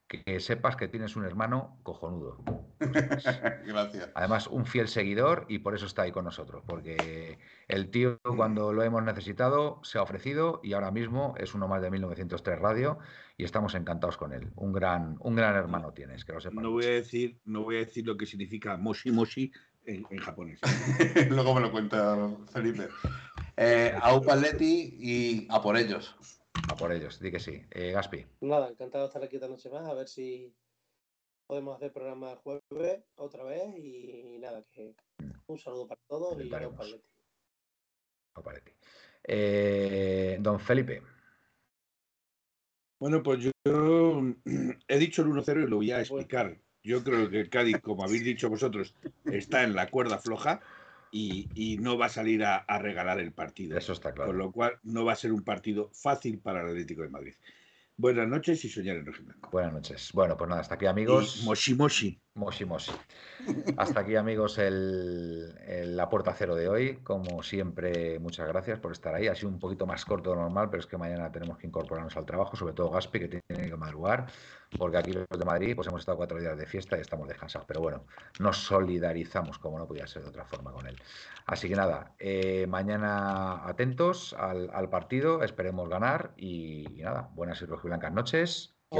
[0.08, 2.44] Que, que sepas que tienes un hermano cojonudo.
[2.80, 4.10] Gracias.
[4.16, 6.64] Además, un fiel seguidor y por eso está ahí con nosotros.
[6.66, 11.68] Porque el tío, cuando lo hemos necesitado, se ha ofrecido y ahora mismo es uno
[11.68, 12.98] más de 1903 Radio
[13.38, 14.52] y estamos encantados con él.
[14.56, 16.64] Un gran, un gran hermano tienes, que lo sepas.
[16.64, 19.52] No voy a decir, no voy a decir lo que significa moshi moshi
[19.96, 20.60] en, en japonés.
[21.30, 22.88] Luego me lo cuenta Felipe.
[23.58, 26.16] Eh, a Upaletti y a por ellos.
[26.70, 27.62] A por ellos, di que sí.
[27.72, 29.88] Eh, Gaspi, Nada, encantado de estar aquí esta noche más.
[29.88, 30.54] A ver si
[31.48, 33.76] podemos hacer programa el jueves otra vez.
[33.78, 34.96] Y nada, que
[35.48, 36.74] un saludo para todos y Intentaremos.
[36.74, 37.04] un palete.
[38.36, 38.72] o para ti.
[39.24, 41.02] Eh, don Felipe,
[43.00, 43.52] Bueno, pues yo
[44.88, 46.58] he dicho el 1-0 y lo voy a explicar.
[46.84, 50.62] Yo creo que el Cádiz, como habéis dicho vosotros, está en la cuerda floja
[51.12, 53.78] y, y no va a salir a, a regalar el partido.
[53.78, 54.30] eso está claro.
[54.30, 57.34] Con lo cual no va a ser un partido fácil para el Atlético de Madrid.
[57.98, 59.50] Buenas noches y soñar en blanco.
[59.52, 60.12] Buenas noches.
[60.14, 61.42] Bueno, pues nada, hasta aquí amigos.
[61.42, 62.22] Y moshi moshi.
[62.36, 62.92] Moshi Moshi.
[63.78, 66.98] Hasta aquí, amigos, el, el, la puerta cero de hoy.
[66.98, 69.28] Como siempre, muchas gracias por estar ahí.
[69.28, 71.68] Ha sido un poquito más corto de lo normal, pero es que mañana tenemos que
[71.68, 74.28] incorporarnos al trabajo, sobre todo Gaspi, que tiene que madrugar,
[74.78, 77.68] porque aquí los de Madrid pues hemos estado cuatro días de fiesta y estamos descansados.
[77.68, 78.06] Pero bueno,
[78.40, 80.96] nos solidarizamos, como no podía ser de otra forma, con él.
[81.46, 87.66] Así que nada, eh, mañana atentos al, al, partido, esperemos ganar y, nada, buenas y
[87.66, 88.76] blancas noches.
[88.92, 89.00] Y